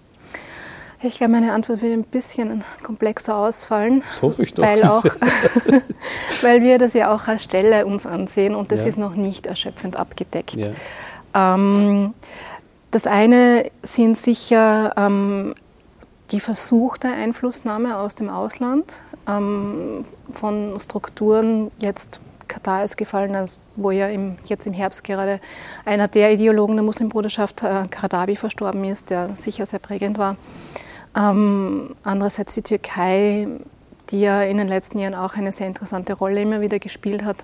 Ich 1.04 1.16
glaube, 1.16 1.34
meine 1.34 1.52
Antwort 1.52 1.82
wird 1.82 1.92
ein 1.92 2.04
bisschen 2.04 2.64
komplexer 2.82 3.36
ausfallen. 3.36 4.04
Das 4.08 4.22
hoffe 4.22 4.44
ich 4.44 4.54
doch. 4.54 4.64
Weil, 4.64 4.84
auch, 4.84 5.04
weil 6.44 6.64
wir 6.64 6.78
das 6.78 6.94
ja 6.94 7.14
auch 7.14 7.28
als 7.28 7.44
Stelle 7.44 7.86
uns 7.86 8.06
ansehen 8.06 8.56
und 8.56 8.72
das 8.72 8.84
ja. 8.84 8.88
ist 8.88 8.98
noch 8.98 9.16
nicht 9.16 9.48
erschöpfend 9.48 9.98
abgedeckt. 9.98 10.56
Ja. 10.56 10.70
Ähm, 11.56 12.14
das 12.96 13.08
eine 13.08 13.72
sind 13.84 14.18
sicher 14.18 14.94
ähm, 14.96 15.54
die 16.32 16.40
versuchte 16.40 17.10
Einflussnahme 17.10 17.98
aus 17.98 18.16
dem 18.16 18.30
Ausland 18.30 19.04
ähm, 19.28 20.06
von 20.30 20.80
Strukturen. 20.80 21.72
Jetzt 21.82 22.22
Katar 22.48 22.86
ist 22.86 22.96
gefallen, 22.96 23.36
wo 23.76 23.92
ja 23.92 24.08
im, 24.08 24.38
jetzt 24.46 24.66
im 24.66 24.72
Herbst 24.72 25.04
gerade 25.04 25.42
einer 25.84 26.08
der 26.08 26.32
Ideologen 26.32 26.78
der 26.78 26.86
Muslimbruderschaft, 26.86 27.64
äh, 27.64 27.86
Karadabi, 27.90 28.38
verstorben 28.38 28.86
ist, 28.86 29.10
der 29.10 29.36
sicher 29.36 29.66
sehr 29.66 29.80
prägend 29.80 30.18
war. 30.18 30.38
Ähm, 31.18 31.98
andererseits 32.02 32.54
die 32.54 32.62
Türkei, 32.62 33.46
die 34.10 34.22
ja 34.22 34.42
in 34.44 34.56
den 34.56 34.70
letzten 34.70 35.00
Jahren 35.00 35.16
auch 35.16 35.36
eine 35.36 35.52
sehr 35.52 35.68
interessante 35.68 36.14
Rolle 36.14 36.42
immer 36.42 36.62
wieder 36.62 36.80
gespielt 36.80 37.26
hat. 37.26 37.44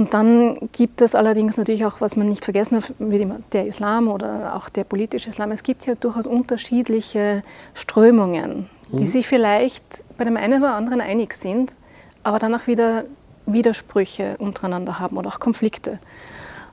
Und 0.00 0.14
dann 0.14 0.70
gibt 0.72 1.02
es 1.02 1.14
allerdings 1.14 1.58
natürlich 1.58 1.84
auch, 1.84 2.00
was 2.00 2.16
man 2.16 2.26
nicht 2.26 2.42
vergessen 2.42 2.76
darf, 2.76 2.90
wie 2.98 3.30
der 3.52 3.66
Islam 3.66 4.08
oder 4.08 4.56
auch 4.56 4.70
der 4.70 4.84
politische 4.84 5.28
Islam. 5.28 5.52
Es 5.52 5.62
gibt 5.62 5.84
ja 5.84 5.94
durchaus 5.94 6.26
unterschiedliche 6.26 7.42
Strömungen, 7.74 8.70
die 8.92 9.04
mhm. 9.04 9.06
sich 9.06 9.28
vielleicht 9.28 9.84
bei 10.16 10.24
dem 10.24 10.38
einen 10.38 10.62
oder 10.62 10.72
anderen 10.72 11.02
einig 11.02 11.34
sind, 11.34 11.76
aber 12.22 12.38
dann 12.38 12.54
auch 12.54 12.66
wieder 12.66 13.04
Widersprüche 13.44 14.36
untereinander 14.38 14.98
haben 14.98 15.18
oder 15.18 15.28
auch 15.28 15.38
Konflikte. 15.38 15.98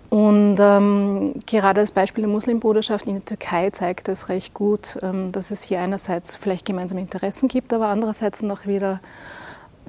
Und 0.10 0.56
ähm, 0.62 1.34
gerade 1.46 1.82
das 1.82 1.92
Beispiel 1.92 2.22
der 2.22 2.32
Muslimbruderschaft 2.32 3.08
in 3.08 3.16
der 3.16 3.26
Türkei 3.26 3.72
zeigt 3.72 4.08
es 4.08 4.30
recht 4.30 4.54
gut, 4.54 4.98
ähm, 5.02 5.34
dass 5.34 5.52
es 5.52 5.64
hier 5.64 5.82
einerseits 5.82 6.38
vielleicht 6.38 6.66
gemeinsame 6.66 7.02
Interessen 7.02 7.50
gibt, 7.50 7.74
aber 7.74 7.88
andererseits 7.88 8.42
noch 8.42 8.68
wieder 8.68 9.02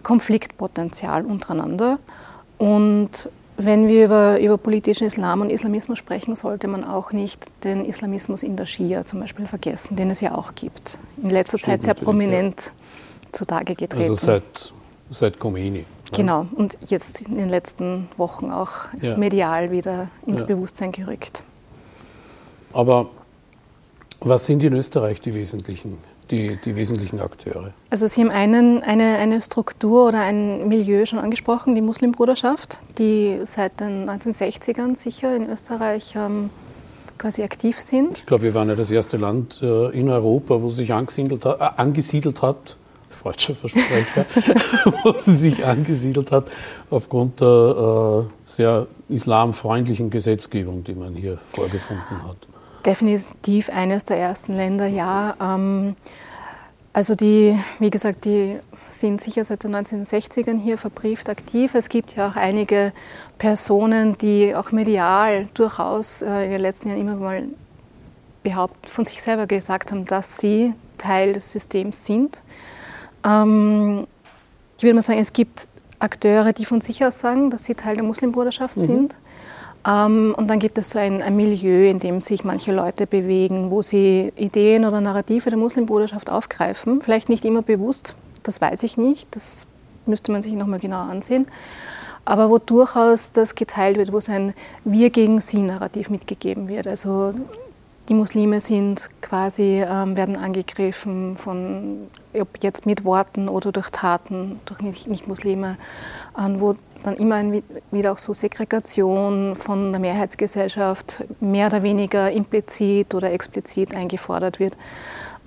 Konfliktpotenzial 0.02 1.24
untereinander. 1.24 2.00
Und 2.58 3.28
wenn 3.56 3.88
wir 3.88 4.04
über, 4.04 4.40
über 4.40 4.56
politischen 4.56 5.06
Islam 5.06 5.40
und 5.40 5.50
Islamismus 5.50 5.98
sprechen, 5.98 6.36
sollte 6.36 6.68
man 6.68 6.84
auch 6.84 7.12
nicht 7.12 7.46
den 7.64 7.84
Islamismus 7.84 8.42
in 8.42 8.56
der 8.56 8.66
Schia 8.66 9.04
zum 9.04 9.20
Beispiel 9.20 9.46
vergessen, 9.46 9.96
den 9.96 10.10
es 10.10 10.20
ja 10.20 10.34
auch 10.34 10.54
gibt. 10.54 10.98
In 11.22 11.30
letzter 11.30 11.58
Zeit 11.58 11.82
sehr 11.82 11.94
prominent 11.94 12.66
ja. 12.66 13.32
zutage 13.32 13.74
getreten. 13.74 14.02
Also 14.02 14.14
seit, 14.14 14.72
seit 15.10 15.40
Khomeini. 15.40 15.84
Genau, 16.12 16.46
und 16.54 16.78
jetzt 16.86 17.22
in 17.22 17.36
den 17.36 17.48
letzten 17.48 18.08
Wochen 18.16 18.50
auch 18.50 18.70
ja. 19.02 19.16
medial 19.16 19.70
wieder 19.70 20.08
ins 20.26 20.40
ja. 20.40 20.46
Bewusstsein 20.46 20.92
gerückt. 20.92 21.42
Aber 22.72 23.10
was 24.20 24.46
sind 24.46 24.62
in 24.62 24.72
Österreich 24.72 25.20
die 25.20 25.34
wesentlichen, 25.34 25.98
die, 26.30 26.58
die 26.64 26.76
wesentlichen 26.76 27.20
Akteure? 27.20 27.72
Also 27.90 28.06
Sie 28.06 28.20
haben 28.20 28.30
einen, 28.30 28.82
eine, 28.82 29.16
eine 29.16 29.40
Struktur 29.40 30.08
oder 30.08 30.20
ein 30.20 30.68
Milieu 30.68 31.04
schon 31.06 31.18
angesprochen, 31.18 31.74
die 31.74 31.80
Muslimbruderschaft, 31.80 32.78
die 32.98 33.40
seit 33.44 33.80
den 33.80 34.08
1960ern 34.08 34.96
sicher 34.96 35.34
in 35.34 35.48
Österreich 35.48 36.14
ähm, 36.16 36.50
quasi 37.18 37.42
aktiv 37.42 37.78
sind. 37.78 38.18
Ich 38.18 38.26
glaube, 38.26 38.44
wir 38.44 38.54
waren 38.54 38.68
ja 38.68 38.74
das 38.74 38.90
erste 38.90 39.16
Land 39.16 39.60
äh, 39.62 39.90
in 39.90 40.08
Europa, 40.08 40.62
wo 40.62 40.70
sich 40.70 40.92
angesiedelt 40.92 41.44
hat, 41.44 41.60
äh, 41.60 41.80
angesiedelt 41.80 42.42
hat 42.42 42.78
freudscher 43.18 43.54
Versprecher, 43.54 44.26
wo 45.02 45.12
sie 45.18 45.36
sich 45.36 45.64
angesiedelt 45.66 46.30
hat, 46.30 46.50
aufgrund 46.90 47.40
der 47.40 48.26
äh, 48.26 48.30
sehr 48.44 48.86
islamfreundlichen 49.08 50.10
Gesetzgebung, 50.10 50.84
die 50.84 50.94
man 50.94 51.14
hier 51.14 51.38
vorgefunden 51.38 52.22
hat. 52.24 52.36
Definitiv 52.84 53.70
eines 53.70 54.04
der 54.04 54.18
ersten 54.18 54.54
Länder, 54.54 54.86
ja. 54.86 55.36
Ähm, 55.40 55.96
also 56.92 57.14
die, 57.14 57.58
wie 57.78 57.90
gesagt, 57.90 58.24
die 58.24 58.58
sind 58.88 59.20
sicher 59.20 59.44
seit 59.44 59.64
den 59.64 59.76
1960ern 59.76 60.58
hier 60.58 60.78
verbrieft 60.78 61.28
aktiv. 61.28 61.74
Es 61.74 61.88
gibt 61.88 62.16
ja 62.16 62.28
auch 62.28 62.36
einige 62.36 62.92
Personen, 63.36 64.16
die 64.18 64.54
auch 64.54 64.72
medial 64.72 65.48
durchaus 65.54 66.22
äh, 66.22 66.44
in 66.44 66.50
den 66.50 66.60
letzten 66.60 66.88
Jahren 66.88 67.00
immer 67.00 67.16
mal 67.16 67.44
behaupt, 68.42 68.88
von 68.88 69.04
sich 69.04 69.20
selber 69.22 69.46
gesagt 69.46 69.92
haben, 69.92 70.04
dass 70.04 70.38
sie 70.38 70.72
Teil 70.96 71.34
des 71.34 71.50
Systems 71.50 72.06
sind. 72.06 72.42
Ähm, 73.24 74.06
ich 74.76 74.82
würde 74.82 74.94
mal 74.94 75.02
sagen, 75.02 75.18
es 75.18 75.32
gibt 75.32 75.68
Akteure, 75.98 76.52
die 76.52 76.64
von 76.64 76.80
sich 76.80 77.04
aus 77.04 77.18
sagen, 77.18 77.50
dass 77.50 77.64
sie 77.64 77.74
Teil 77.74 77.96
der 77.96 78.04
Muslimbruderschaft 78.04 78.76
mhm. 78.76 78.80
sind. 78.80 79.14
Ähm, 79.88 80.34
und 80.36 80.48
dann 80.48 80.58
gibt 80.58 80.76
es 80.76 80.90
so 80.90 80.98
ein, 80.98 81.22
ein, 81.22 81.36
Milieu, 81.36 81.88
in 81.88 81.98
dem 81.98 82.20
sich 82.20 82.44
manche 82.44 82.72
Leute 82.72 83.06
bewegen, 83.06 83.70
wo 83.70 83.80
sie 83.80 84.32
Ideen 84.36 84.84
oder 84.84 85.00
Narrative 85.00 85.48
der 85.48 85.58
Muslimbruderschaft 85.58 86.28
aufgreifen. 86.28 87.00
Vielleicht 87.00 87.28
nicht 87.28 87.44
immer 87.44 87.62
bewusst, 87.62 88.14
das 88.42 88.60
weiß 88.60 88.82
ich 88.82 88.98
nicht, 88.98 89.34
das 89.34 89.66
müsste 90.04 90.30
man 90.30 90.42
sich 90.42 90.52
nochmal 90.52 90.78
genauer 90.78 91.08
ansehen. 91.08 91.46
Aber 92.24 92.50
wo 92.50 92.58
durchaus 92.58 93.32
das 93.32 93.54
geteilt 93.54 93.96
wird, 93.96 94.12
wo 94.12 94.20
so 94.20 94.32
ein 94.32 94.52
Wir 94.84 95.08
gegen 95.08 95.40
Sie 95.40 95.62
Narrativ 95.62 96.10
mitgegeben 96.10 96.68
wird. 96.68 96.86
Also 96.86 97.32
die 98.08 98.14
Muslime 98.14 98.60
sind 98.60 99.10
quasi, 99.20 99.84
ähm, 99.86 100.16
werden 100.16 100.36
angegriffen 100.36 101.36
von, 101.36 102.08
ob 102.34 102.48
jetzt 102.62 102.86
mit 102.86 103.04
Worten 103.04 103.48
oder 103.48 103.70
durch 103.70 103.90
Taten, 103.90 104.60
durch 104.64 105.06
Nicht-Muslime, 105.06 105.76
äh, 106.36 106.48
wo 106.56 106.74
dann 107.02 107.16
immer 107.16 107.42
wieder 107.90 108.12
auch 108.12 108.18
so 108.18 108.32
Segregation 108.32 109.54
von 109.56 109.92
der 109.92 110.00
Mehrheitsgesellschaft 110.00 111.24
mehr 111.40 111.66
oder 111.66 111.82
weniger 111.82 112.30
implizit 112.30 113.14
oder 113.14 113.30
explizit 113.30 113.94
eingefordert 113.94 114.58
wird. 114.58 114.74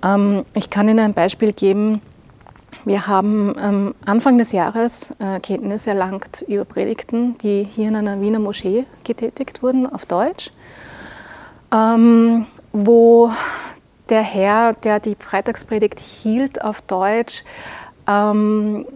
Ähm, 0.04 0.44
ich 0.54 0.70
kann 0.70 0.88
Ihnen 0.88 1.00
ein 1.00 1.14
Beispiel 1.14 1.52
geben. 1.52 2.00
Wir 2.84 3.06
haben 3.06 3.54
ähm, 3.60 3.94
Anfang 4.04 4.38
des 4.38 4.52
Jahres 4.52 5.10
äh, 5.18 5.40
Kenntnis 5.40 5.86
erlangt 5.86 6.44
über 6.46 6.64
Predigten, 6.64 7.36
die 7.38 7.64
hier 7.64 7.88
in 7.88 7.96
einer 7.96 8.20
Wiener 8.20 8.38
Moschee 8.38 8.86
getätigt 9.04 9.62
wurden, 9.62 9.86
auf 9.86 10.06
Deutsch 10.06 10.52
ähm, 11.72 12.46
wo 12.72 13.30
der 14.08 14.22
Herr, 14.22 14.74
der 14.74 15.00
die 15.00 15.16
Freitagspredigt 15.18 16.00
hielt 16.00 16.62
auf 16.62 16.82
Deutsch, 16.82 17.44
ähm, 18.06 18.86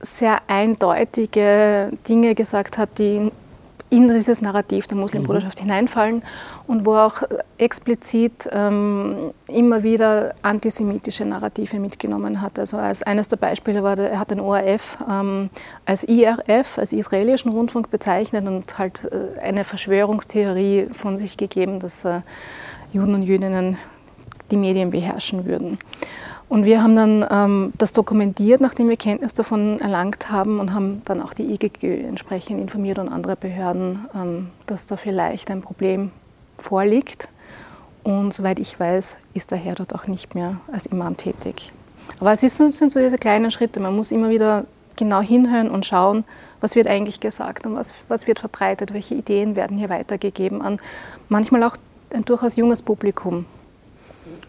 sehr 0.00 0.40
eindeutige 0.48 1.90
Dinge 2.08 2.34
gesagt 2.34 2.78
hat, 2.78 2.98
die 2.98 3.30
in 3.88 4.08
dieses 4.08 4.40
Narrativ 4.40 4.88
der 4.88 4.96
Muslimbruderschaft 4.96 5.58
mhm. 5.60 5.66
hineinfallen 5.66 6.22
und 6.66 6.84
wo 6.84 6.96
auch 6.96 7.22
explizit 7.56 8.48
ähm, 8.50 9.32
immer 9.46 9.82
wieder 9.84 10.34
antisemitische 10.42 11.24
Narrative 11.24 11.78
mitgenommen 11.78 12.42
hat. 12.42 12.58
Also 12.58 12.78
als 12.78 13.04
eines 13.04 13.28
der 13.28 13.36
Beispiele 13.36 13.82
war, 13.84 13.96
er 13.96 14.18
hat 14.18 14.32
den 14.32 14.40
ORF 14.40 14.98
ähm, 15.08 15.50
als 15.84 16.02
IRF, 16.02 16.78
als 16.78 16.92
israelischen 16.92 17.52
Rundfunk 17.52 17.90
bezeichnet 17.90 18.46
und 18.48 18.76
halt 18.76 19.04
äh, 19.04 19.38
eine 19.40 19.62
Verschwörungstheorie 19.62 20.88
von 20.92 21.16
sich 21.16 21.36
gegeben, 21.36 21.78
dass 21.78 22.04
äh, 22.04 22.22
Juden 22.92 23.14
und 23.14 23.22
Jüdinnen 23.22 23.76
die 24.50 24.56
Medien 24.56 24.90
beherrschen 24.90 25.44
würden. 25.46 25.78
Und 26.48 26.64
wir 26.64 26.82
haben 26.82 26.94
dann 26.94 27.26
ähm, 27.28 27.72
das 27.76 27.92
dokumentiert, 27.92 28.60
nachdem 28.60 28.88
wir 28.88 28.96
Kenntnis 28.96 29.34
davon 29.34 29.80
erlangt 29.80 30.30
haben 30.30 30.60
und 30.60 30.72
haben 30.72 31.02
dann 31.04 31.20
auch 31.20 31.34
die 31.34 31.52
IGG 31.52 32.04
entsprechend 32.04 32.60
informiert 32.60 32.98
und 32.98 33.08
andere 33.08 33.34
Behörden, 33.34 34.06
ähm, 34.14 34.50
dass 34.66 34.86
da 34.86 34.96
vielleicht 34.96 35.50
ein 35.50 35.60
Problem 35.60 36.12
vorliegt. 36.58 37.28
Und 38.04 38.32
soweit 38.32 38.60
ich 38.60 38.78
weiß, 38.78 39.18
ist 39.34 39.50
der 39.50 39.58
Herr 39.58 39.74
dort 39.74 39.92
auch 39.92 40.06
nicht 40.06 40.36
mehr 40.36 40.60
als 40.70 40.86
Imam 40.86 41.16
tätig. 41.16 41.72
Aber 42.20 42.32
es 42.32 42.40
sind 42.40 42.72
so 42.72 43.00
diese 43.00 43.18
kleinen 43.18 43.50
Schritte. 43.50 43.80
Man 43.80 43.96
muss 43.96 44.12
immer 44.12 44.30
wieder 44.30 44.66
genau 44.94 45.20
hinhören 45.20 45.68
und 45.68 45.84
schauen, 45.84 46.24
was 46.60 46.76
wird 46.76 46.86
eigentlich 46.86 47.18
gesagt 47.18 47.66
und 47.66 47.74
was, 47.74 47.92
was 48.06 48.28
wird 48.28 48.38
verbreitet, 48.38 48.94
welche 48.94 49.16
Ideen 49.16 49.56
werden 49.56 49.76
hier 49.76 49.88
weitergegeben 49.88 50.62
an 50.62 50.78
manchmal 51.28 51.64
auch 51.64 51.76
ein 52.10 52.24
durchaus 52.24 52.56
junges 52.56 52.82
Publikum. 52.82 53.44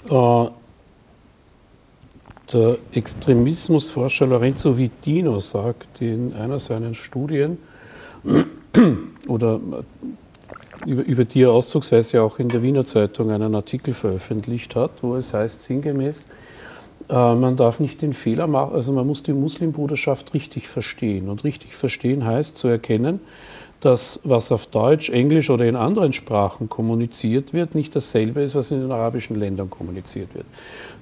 Äh, 0.10 0.50
der 2.54 2.78
Extremismusforscher 2.94 4.26
Lorenzo 4.26 4.78
Vitino 4.78 5.40
sagt 5.40 6.02
in 6.02 6.34
einer 6.34 6.60
seiner 6.60 6.94
Studien, 6.94 7.58
oder 9.28 9.60
über, 10.86 11.04
über 11.04 11.26
die 11.26 11.42
er 11.42 11.52
auszugsweise 11.52 12.22
auch 12.22 12.40
in 12.40 12.50
der 12.50 12.62
Wiener 12.62 12.86
Zeitung 12.86 13.32
einen 13.32 13.56
Artikel 13.56 13.94
veröffentlicht 13.94 14.76
hat, 14.76 14.92
wo 15.02 15.16
es 15.16 15.34
heißt 15.34 15.62
sinngemäß, 15.62 16.28
äh, 17.10 17.14
man 17.36 17.56
darf 17.56 17.80
nicht 17.80 18.02
den 18.02 18.14
Fehler 18.14 18.48
machen, 18.48 18.76
also 18.76 18.94
man 18.94 19.06
muss 19.06 19.24
die 19.24 19.34
Muslimbruderschaft 19.34 20.34
richtig 20.34 20.68
verstehen. 20.68 21.30
Und 21.30 21.44
richtig 21.44 21.76
verstehen 21.76 22.26
heißt 22.26 22.56
zu 22.56 22.68
erkennen, 22.68 23.20
dass 23.81 24.19
was 24.24 24.51
auf 24.51 24.67
Deutsch, 24.67 25.10
Englisch 25.10 25.50
oder 25.50 25.65
in 25.65 25.75
anderen 25.75 26.13
Sprachen 26.13 26.67
kommuniziert 26.69 27.53
wird, 27.53 27.75
nicht 27.75 27.96
dasselbe 27.96 28.41
ist, 28.41 28.55
was 28.55 28.72
in 28.72 28.81
den 28.81 28.91
arabischen 28.91 29.39
Ländern 29.39 29.69
kommuniziert 29.69 30.34
wird. 30.34 30.46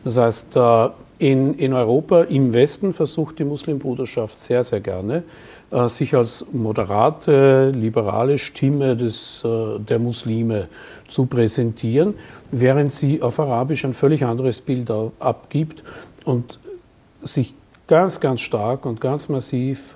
Das 0.03 0.17
heißt, 0.17 0.55
äh, 0.55 0.89
in, 1.17 1.73
Europa, 1.73 2.23
im 2.23 2.51
Westen, 2.51 2.91
versucht 2.91 3.39
die 3.39 3.45
Muslimbruderschaft 3.45 4.37
sehr, 4.37 4.63
sehr 4.63 4.81
gerne, 4.81 5.23
äh, 5.71 5.87
sich 5.87 6.13
als 6.13 6.45
moderate, 6.51 7.71
liberale 7.71 8.37
Stimme 8.37 8.97
des, 8.97 9.43
äh, 9.45 9.79
der 9.79 9.99
Muslime 9.99 10.67
zu 11.07 11.25
präsentieren, 11.25 12.15
während 12.51 12.91
sie 12.91 13.21
auf 13.21 13.39
Arabisch 13.39 13.85
ein 13.85 13.93
völlig 13.93 14.25
anderes 14.25 14.59
Bild 14.59 14.91
abgibt 15.19 15.83
und 16.25 16.59
sich 17.21 17.53
ganz, 17.87 18.19
ganz 18.19 18.41
stark 18.41 18.85
und 18.85 18.99
ganz 18.99 19.29
massiv 19.29 19.95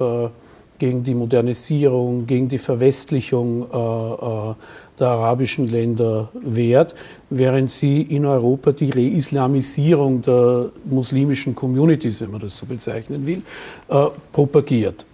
gegen 0.80 1.04
die 1.04 1.14
Modernisierung, 1.14 2.26
gegen 2.26 2.50
die 2.50 2.58
Verwestlichung 2.58 3.64
äh, 3.64 3.76
äh, 3.76 4.56
der 5.00 5.08
arabischen 5.08 5.68
Länder 5.68 6.30
wehrt, 6.34 6.96
während 7.30 7.72
sie 7.72 8.02
in 8.02 8.26
Europa 8.26 8.72
die 8.72 8.90
Reislamisierung 8.90 10.22
der 10.22 10.72
muslimischen 10.86 11.56
Communities, 11.56 12.22
wenn 12.22 12.32
man 12.32 12.42
das 12.42 12.58
so 12.58 12.66
bezeichnen 12.66 13.26
will, 13.28 13.42
äh, 13.90 14.08
propagiert. 14.32 15.06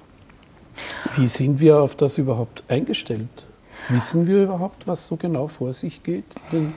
Wie 1.16 1.28
sind 1.28 1.60
wir 1.60 1.80
auf 1.80 1.96
das 1.96 2.18
überhaupt 2.18 2.64
eingestellt? 2.68 3.46
Wissen 3.90 4.26
wir 4.28 4.44
überhaupt, 4.44 4.88
was 4.88 5.06
so 5.06 5.16
genau 5.16 5.48
vor 5.48 5.74
sich 5.74 6.02
geht? 6.04 6.26
In, 6.52 6.74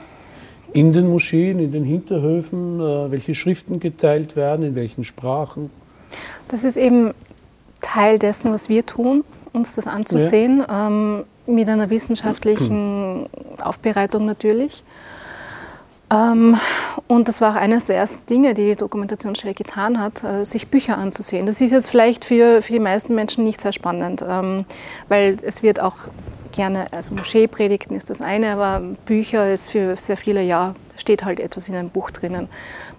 in 0.73 0.92
den 0.92 1.09
Moscheen, 1.09 1.59
in 1.59 1.73
den 1.73 1.85
Hinterhöfen, 1.85 2.80
äh, 2.80 3.11
welche 3.11 3.35
Schriften 3.35 3.80
geteilt 3.80 4.37
werden, 4.37 4.64
in 4.66 4.75
welchen 4.75 5.04
Sprachen? 5.04 5.71
Das 6.49 6.64
ist 6.64 6.76
eben 6.76 7.12
Teil 7.81 8.19
dessen, 8.19 8.53
was 8.53 8.69
wir 8.69 8.85
tun, 8.85 9.25
uns 9.53 9.75
das 9.75 9.87
anzusehen, 9.87 10.65
ja. 10.67 10.87
ähm, 10.89 11.25
mit 11.47 11.69
einer 11.69 11.91
wissenschaftlichen 11.91 13.29
Aufbereitung 13.63 14.27
natürlich. 14.27 14.85
Ähm, 16.11 16.57
und 17.07 17.29
das 17.29 17.41
war 17.41 17.53
auch 17.53 17.61
eines 17.61 17.87
der 17.87 17.97
ersten 17.97 18.25
Dinge, 18.27 18.55
die 18.55 18.67
die 18.67 18.77
Dokumentationsstelle 18.77 19.55
getan 19.55 20.01
hat, 20.01 20.25
äh, 20.25 20.45
sich 20.45 20.69
Bücher 20.69 20.97
anzusehen. 20.97 21.47
Das 21.47 21.61
ist 21.61 21.71
jetzt 21.71 21.89
vielleicht 21.89 22.25
für, 22.25 22.63
für 22.63 22.73
die 22.73 22.81
meisten 22.81 23.15
Menschen 23.15 23.45
nicht 23.45 23.61
sehr 23.61 23.73
spannend, 23.73 24.25
ähm, 24.27 24.65
weil 25.09 25.37
es 25.43 25.63
wird 25.63 25.81
auch 25.81 25.97
gerne, 26.53 26.87
also 26.93 27.15
Moscheepredigten 27.15 27.97
ist 27.97 28.09
das 28.09 28.23
eine, 28.23 28.53
aber 28.53 28.83
Bücher 29.05 29.53
ist 29.53 29.71
für 29.71 29.97
sehr 29.97 30.17
viele, 30.17 30.43
ja, 30.43 30.75
steht 31.00 31.25
halt 31.25 31.40
etwas 31.40 31.69
in 31.69 31.75
einem 31.75 31.90
Buch 31.90 32.11
drinnen. 32.11 32.49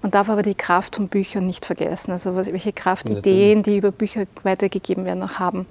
Man 0.02 0.12
darf 0.12 0.30
aber 0.30 0.42
die 0.42 0.56
Kraft 0.56 0.96
von 0.96 1.08
Büchern 1.08 1.46
nicht 1.46 1.66
vergessen, 1.66 2.12
also 2.12 2.36
welche 2.36 2.74
Kraft 2.74 3.10
Ideen, 3.10 3.64
die 3.64 3.78
über 3.78 3.92
Bücher 3.92 4.26
weitergegeben 4.44 5.06
werden, 5.06 5.24
auch 5.24 5.40
haben. 5.40 5.66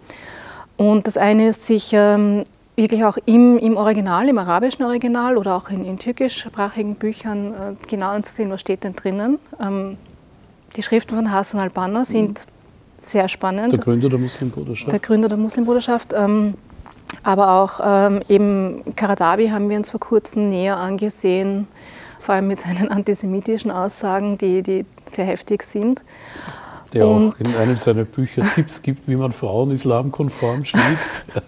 Und 0.76 1.06
das 1.06 1.16
eine 1.16 1.48
ist 1.48 1.66
sich 1.66 1.90
ähm, 1.92 2.44
wirklich 2.76 3.04
auch 3.04 3.18
im, 3.26 3.58
im 3.58 3.76
Original, 3.76 4.28
im 4.28 4.38
arabischen 4.38 4.84
Original 4.84 5.36
oder 5.36 5.56
auch 5.56 5.68
in, 5.68 5.84
in 5.84 5.98
türkischsprachigen 5.98 6.94
Büchern 6.94 7.52
äh, 7.52 7.86
genau 7.88 8.10
anzusehen, 8.10 8.50
was 8.50 8.60
steht 8.60 8.84
denn 8.84 8.94
drinnen. 8.94 9.38
Ähm, 9.60 9.96
die 10.76 10.82
Schriften 10.82 11.16
von 11.16 11.32
Hassan 11.32 11.60
al-Banna 11.60 12.04
sind 12.04 12.46
mhm. 12.46 13.02
sehr 13.02 13.28
spannend. 13.28 13.72
Der 13.72 13.80
Gründer 13.80 14.08
der 14.08 14.20
Muslimbruderschaft. 14.20 14.92
Der 14.92 15.00
Gründer 15.00 15.28
der 15.28 15.38
Muslimbruderschaft. 15.38 16.12
Ähm, 16.16 16.54
aber 17.22 17.52
auch 17.52 17.80
ähm, 17.82 18.22
eben 18.28 18.84
Karadabi 18.94 19.48
haben 19.48 19.68
wir 19.68 19.76
uns 19.76 19.90
vor 19.90 20.00
kurzem 20.00 20.48
näher 20.48 20.76
angesehen, 20.76 21.66
vor 22.20 22.34
allem 22.34 22.48
mit 22.48 22.58
seinen 22.58 22.88
antisemitischen 22.90 23.70
Aussagen, 23.70 24.38
die, 24.38 24.62
die 24.62 24.84
sehr 25.06 25.24
heftig 25.24 25.62
sind. 25.62 26.02
Der 26.92 27.06
Und 27.06 27.34
auch 27.34 27.40
in 27.40 27.56
einem 27.56 27.76
seiner 27.76 28.04
Bücher 28.04 28.42
Tipps 28.54 28.80
gibt, 28.82 29.08
wie 29.08 29.16
man 29.16 29.32
Frauen 29.32 29.70
islamkonform 29.70 30.64
schlägt. 30.64 31.24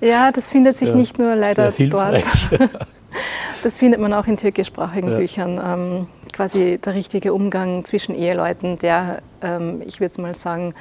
Ja, 0.00 0.32
das 0.32 0.50
findet 0.50 0.74
sich 0.74 0.88
sehr, 0.88 0.96
nicht 0.96 1.16
nur 1.20 1.36
leider 1.36 1.72
dort. 1.78 2.24
Das 3.62 3.78
findet 3.78 4.00
man 4.00 4.12
auch 4.12 4.26
in 4.26 4.36
türkischsprachigen 4.36 5.10
ja. 5.10 5.16
Büchern. 5.18 5.60
Ähm, 5.62 6.06
quasi 6.32 6.78
der 6.78 6.94
richtige 6.94 7.34
Umgang 7.34 7.84
zwischen 7.84 8.14
Eheleuten, 8.14 8.78
der, 8.78 9.20
ähm, 9.42 9.82
ich 9.84 10.00
würde 10.00 10.06
es 10.06 10.18
mal 10.18 10.34
sagen, 10.34 10.74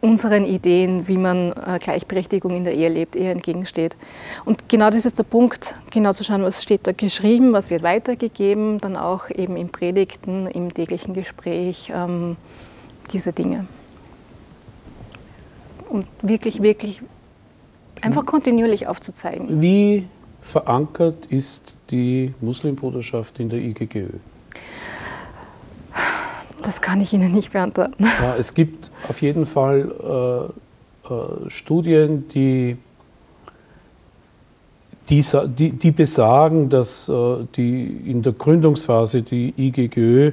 unseren 0.00 0.44
Ideen, 0.44 1.06
wie 1.08 1.18
man 1.18 1.52
äh, 1.52 1.78
Gleichberechtigung 1.78 2.52
in 2.56 2.64
der 2.64 2.74
Ehe 2.74 2.88
lebt, 2.88 3.16
eher 3.16 3.32
entgegensteht. 3.32 3.96
Und 4.44 4.68
genau 4.68 4.90
das 4.90 5.04
ist 5.04 5.18
der 5.18 5.24
Punkt, 5.24 5.74
genau 5.90 6.12
zu 6.12 6.24
schauen, 6.24 6.42
was 6.42 6.62
steht 6.62 6.86
da 6.86 6.92
geschrieben, 6.92 7.52
was 7.52 7.70
wird 7.70 7.82
weitergegeben, 7.82 8.78
dann 8.78 8.96
auch 8.96 9.28
eben 9.30 9.56
in 9.56 9.68
Predigten, 9.68 10.46
im 10.46 10.72
täglichen 10.72 11.12
Gespräch, 11.12 11.92
ähm, 11.94 12.36
diese 13.12 13.32
Dinge. 13.32 13.66
Und 15.90 16.06
wirklich, 16.22 16.62
wirklich 16.62 17.02
einfach 18.00 18.24
kontinuierlich 18.24 18.86
aufzuzeigen. 18.86 19.60
Wie 19.60 20.06
verankert 20.40 21.26
ist 21.26 21.74
die 21.90 22.32
Muslimbruderschaft 22.40 23.38
in 23.38 23.50
der 23.50 23.58
IGGÖ? 23.58 24.08
Das 26.62 26.80
kann 26.80 27.00
ich 27.00 27.12
Ihnen 27.12 27.32
nicht 27.32 27.52
beantworten. 27.52 28.04
Ja, 28.04 28.36
es 28.38 28.54
gibt 28.54 28.90
auf 29.08 29.22
jeden 29.22 29.46
Fall 29.46 30.50
äh, 31.08 31.12
äh, 31.12 31.50
Studien, 31.50 32.28
die, 32.28 32.76
die, 35.08 35.24
die, 35.58 35.72
die, 35.72 35.90
besagen, 35.90 36.68
dass 36.68 37.08
äh, 37.08 37.46
die 37.56 37.86
in 38.06 38.22
der 38.22 38.32
Gründungsphase 38.32 39.22
die 39.22 39.54
IGGÖ 39.56 40.32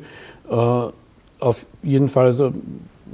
äh, 0.49 0.91
auf 1.39 1.65
jeden 1.83 2.09
Fall 2.09 2.25
also 2.25 2.51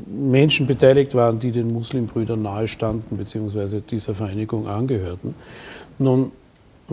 Menschen 0.07 0.67
beteiligt 0.67 1.13
waren, 1.15 1.39
die 1.39 1.51
den 1.51 1.67
Muslimbrüdern 1.67 2.41
nahestanden 2.41 3.17
bzw. 3.17 3.81
dieser 3.81 4.15
Vereinigung 4.15 4.67
angehörten. 4.67 5.35
Nun, 5.99 6.31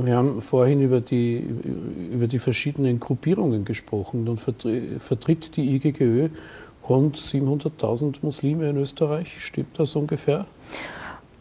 wir 0.06 0.16
haben 0.16 0.42
vorhin 0.42 0.82
über 0.82 1.00
die, 1.00 1.44
über 2.12 2.26
die 2.26 2.38
verschiedenen 2.38 3.00
Gruppierungen 3.00 3.64
gesprochen. 3.64 4.24
Nun 4.24 4.36
vertritt 4.36 5.56
die 5.56 5.74
IGGÖ 5.76 6.28
rund 6.88 7.16
700.000 7.16 8.16
Muslime 8.22 8.70
in 8.70 8.76
Österreich. 8.76 9.36
Stimmt 9.38 9.78
das 9.78 9.94
ungefähr? 9.94 10.46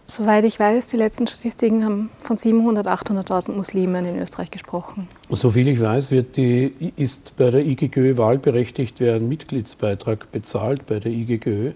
Soweit 0.09 0.43
ich 0.43 0.59
weiß, 0.59 0.87
die 0.87 0.97
letzten 0.97 1.27
Statistiken 1.27 1.85
haben 1.85 2.09
von 2.21 2.35
700.000, 2.35 3.27
800.000 3.27 3.51
Muslimen 3.51 4.05
in 4.05 4.19
Österreich 4.19 4.49
gesprochen. 4.49 5.07
Soviel 5.29 5.67
ich 5.67 5.79
weiß, 5.79 6.11
die, 6.35 6.91
ist 6.95 7.37
bei 7.37 7.51
der 7.51 7.63
IGGÖ 7.63 8.17
wahlberechtigt, 8.17 8.99
wer 8.99 9.13
einen 9.13 9.29
Mitgliedsbeitrag 9.29 10.31
bezahlt 10.31 10.87
bei 10.87 10.99
der 10.99 11.11
IGGÖ. 11.11 11.73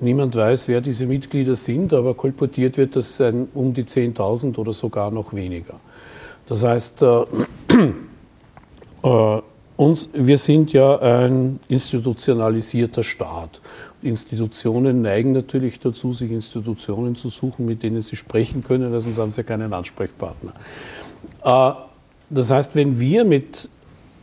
Niemand 0.00 0.34
weiß, 0.34 0.68
wer 0.68 0.80
diese 0.80 1.04
Mitglieder 1.04 1.56
sind, 1.56 1.92
aber 1.92 2.14
kolportiert 2.14 2.78
wird 2.78 2.96
das 2.96 3.20
ein, 3.20 3.48
um 3.52 3.74
die 3.74 3.84
10.000 3.84 4.56
oder 4.56 4.72
sogar 4.72 5.10
noch 5.10 5.34
weniger. 5.34 5.74
Das 6.46 6.64
heißt, 6.64 7.02
äh, 7.02 7.24
äh, 9.02 9.42
uns, 9.76 10.08
wir 10.12 10.38
sind 10.38 10.72
ja 10.72 10.98
ein 10.98 11.58
institutionalisierter 11.68 13.02
Staat. 13.02 13.60
Institutionen 14.02 15.02
neigen 15.02 15.32
natürlich 15.32 15.80
dazu, 15.80 16.12
sich 16.12 16.30
Institutionen 16.30 17.16
zu 17.16 17.30
suchen, 17.30 17.64
mit 17.66 17.82
denen 17.82 18.00
sie 18.02 18.16
sprechen 18.16 18.62
können, 18.62 18.92
weil 18.92 19.00
sonst 19.00 19.18
haben 19.18 19.32
sie 19.32 19.42
keinen 19.42 19.72
Ansprechpartner. 19.72 20.52
Äh, 21.44 21.72
das 22.30 22.50
heißt, 22.50 22.74
wenn 22.74 23.00
wir 23.00 23.24
mit 23.24 23.68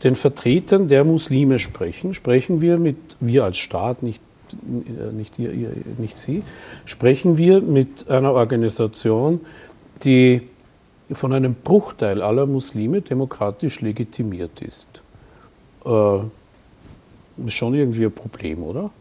den 0.04 0.16
Vertretern 0.16 0.88
der 0.88 1.04
Muslime 1.04 1.60
sprechen, 1.60 2.14
sprechen 2.14 2.62
wir 2.62 2.78
mit, 2.78 2.98
wir 3.20 3.44
als 3.44 3.58
Staat, 3.58 4.02
nicht, 4.04 4.22
nicht, 5.14 5.38
ihr, 5.40 5.52
ihr, 5.54 5.70
nicht 5.98 6.18
Sie, 6.18 6.44
sprechen 6.86 7.38
wir 7.38 7.62
mit 7.62 8.10
einer 8.10 8.34
Organisation, 8.34 9.42
die 10.04 10.42
von 11.14 11.34
einem 11.34 11.56
Bruchteil 11.56 12.22
aller 12.22 12.46
Muslime 12.46 13.02
demokratisch 13.02 13.82
legitimiert 13.82 14.62
ist. 14.62 15.02
Äh, 15.86 16.20
ist 17.46 17.54
schon 17.54 17.74
irgendwie 17.74 18.06
ein 18.06 18.12
Problem, 18.12 18.64
oder? 18.64 18.92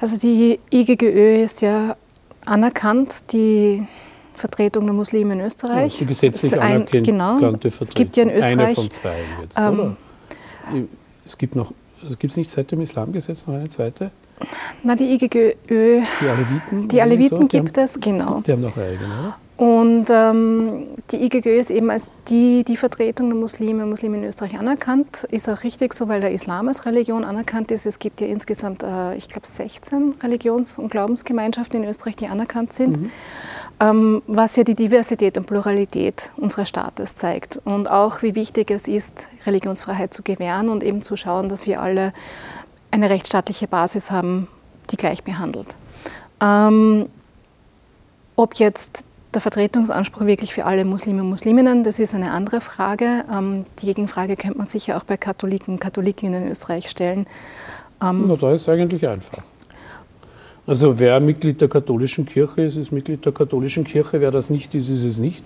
Also 0.00 0.16
die 0.16 0.60
IGGÖ 0.70 1.42
ist 1.42 1.62
ja 1.62 1.96
anerkannt, 2.44 3.32
die 3.32 3.86
Vertretung 4.34 4.84
der 4.84 4.94
Muslime 4.94 5.34
in 5.34 5.40
Österreich. 5.40 5.94
Ja, 5.94 5.98
die 6.00 6.06
gesetzlich 6.06 6.52
ein, 6.54 6.60
anerkannte 6.60 7.02
genau, 7.02 7.38
Vertretung. 7.38 7.70
Es 7.80 7.94
gibt 7.94 8.16
ja 8.16 8.22
in 8.24 8.30
Österreich... 8.30 8.58
Eine 8.58 8.74
von 8.74 8.90
zwei 8.90 9.16
jetzt, 9.42 9.58
ähm, 9.58 9.80
oder? 9.80 9.96
Es 11.24 11.36
gibt 11.36 11.56
noch, 11.56 11.72
gibt 12.18 12.32
es 12.32 12.36
nicht 12.36 12.50
seit 12.50 12.70
dem 12.70 12.80
Islamgesetz 12.80 13.46
noch 13.46 13.54
eine 13.54 13.68
zweite? 13.68 14.10
Na, 14.84 14.94
die 14.94 15.14
IGGÖ... 15.14 15.54
Die 15.68 16.28
Aleviten? 16.28 16.88
Die 16.88 17.02
Aleviten 17.02 17.48
gibt 17.48 17.76
haben, 17.76 17.84
es, 17.84 17.98
genau. 17.98 18.40
Die 18.46 18.52
haben 18.52 18.62
noch 18.62 18.76
eine 18.76 18.86
eigene, 18.86 19.04
oder? 19.06 19.36
Und 19.58 20.06
ähm, 20.08 20.86
die 21.10 21.24
IGGÖ 21.24 21.58
ist 21.58 21.70
eben 21.70 21.90
als 21.90 22.10
die, 22.28 22.62
die 22.62 22.76
Vertretung 22.76 23.28
der 23.28 23.36
Muslime 23.36 23.82
und 23.82 23.90
Muslime 23.90 24.16
in 24.16 24.22
Österreich 24.22 24.56
anerkannt. 24.56 25.24
Ist 25.32 25.48
auch 25.48 25.64
richtig 25.64 25.94
so, 25.94 26.06
weil 26.06 26.20
der 26.20 26.30
Islam 26.30 26.68
als 26.68 26.86
Religion 26.86 27.24
anerkannt 27.24 27.72
ist. 27.72 27.84
Es 27.84 27.98
gibt 27.98 28.20
ja 28.20 28.28
insgesamt, 28.28 28.84
äh, 28.84 29.16
ich 29.16 29.28
glaube, 29.28 29.48
16 29.48 30.14
Religions- 30.22 30.78
und 30.78 30.92
Glaubensgemeinschaften 30.92 31.82
in 31.82 31.88
Österreich, 31.88 32.14
die 32.14 32.28
anerkannt 32.28 32.72
sind. 32.72 33.00
Mhm. 33.00 33.10
Ähm, 33.80 34.22
was 34.28 34.54
ja 34.54 34.62
die 34.62 34.76
Diversität 34.76 35.36
und 35.36 35.46
Pluralität 35.46 36.30
unseres 36.36 36.68
Staates 36.68 37.16
zeigt. 37.16 37.60
Und 37.64 37.90
auch, 37.90 38.22
wie 38.22 38.36
wichtig 38.36 38.70
es 38.70 38.86
ist, 38.86 39.28
Religionsfreiheit 39.44 40.14
zu 40.14 40.22
gewähren 40.22 40.68
und 40.68 40.84
eben 40.84 41.02
zu 41.02 41.16
schauen, 41.16 41.48
dass 41.48 41.66
wir 41.66 41.82
alle 41.82 42.12
eine 42.92 43.10
rechtsstaatliche 43.10 43.66
Basis 43.66 44.12
haben, 44.12 44.46
die 44.92 44.96
gleich 44.96 45.24
behandelt. 45.24 45.76
Ähm, 46.40 47.08
ob 48.36 48.54
jetzt 48.54 49.04
der 49.34 49.40
Vertretungsanspruch 49.40 50.26
wirklich 50.26 50.54
für 50.54 50.64
alle 50.64 50.84
Muslime 50.84 51.22
und 51.22 51.28
Musliminnen, 51.28 51.84
das 51.84 52.00
ist 52.00 52.14
eine 52.14 52.30
andere 52.30 52.60
Frage. 52.60 53.24
Ähm, 53.32 53.64
die 53.80 53.86
Gegenfrage 53.86 54.36
könnte 54.36 54.58
man 54.58 54.66
sicher 54.66 54.96
auch 54.96 55.04
bei 55.04 55.16
Katholiken 55.16 55.74
und 55.74 55.80
Katholikinnen 55.80 56.44
in 56.44 56.50
Österreich 56.50 56.88
stellen. 56.88 57.26
Ähm, 58.02 58.24
Na, 58.26 58.36
da 58.36 58.52
ist 58.52 58.62
es 58.62 58.68
eigentlich 58.68 59.06
einfach. 59.06 59.42
Also 60.66 60.98
wer 60.98 61.18
Mitglied 61.20 61.60
der 61.60 61.68
katholischen 61.68 62.26
Kirche 62.26 62.62
ist, 62.62 62.76
ist 62.76 62.92
Mitglied 62.92 63.24
der 63.24 63.32
katholischen 63.32 63.84
Kirche. 63.84 64.20
Wer 64.20 64.30
das 64.30 64.50
nicht 64.50 64.74
ist, 64.74 64.90
ist 64.90 65.02
es 65.02 65.18
nicht. 65.18 65.42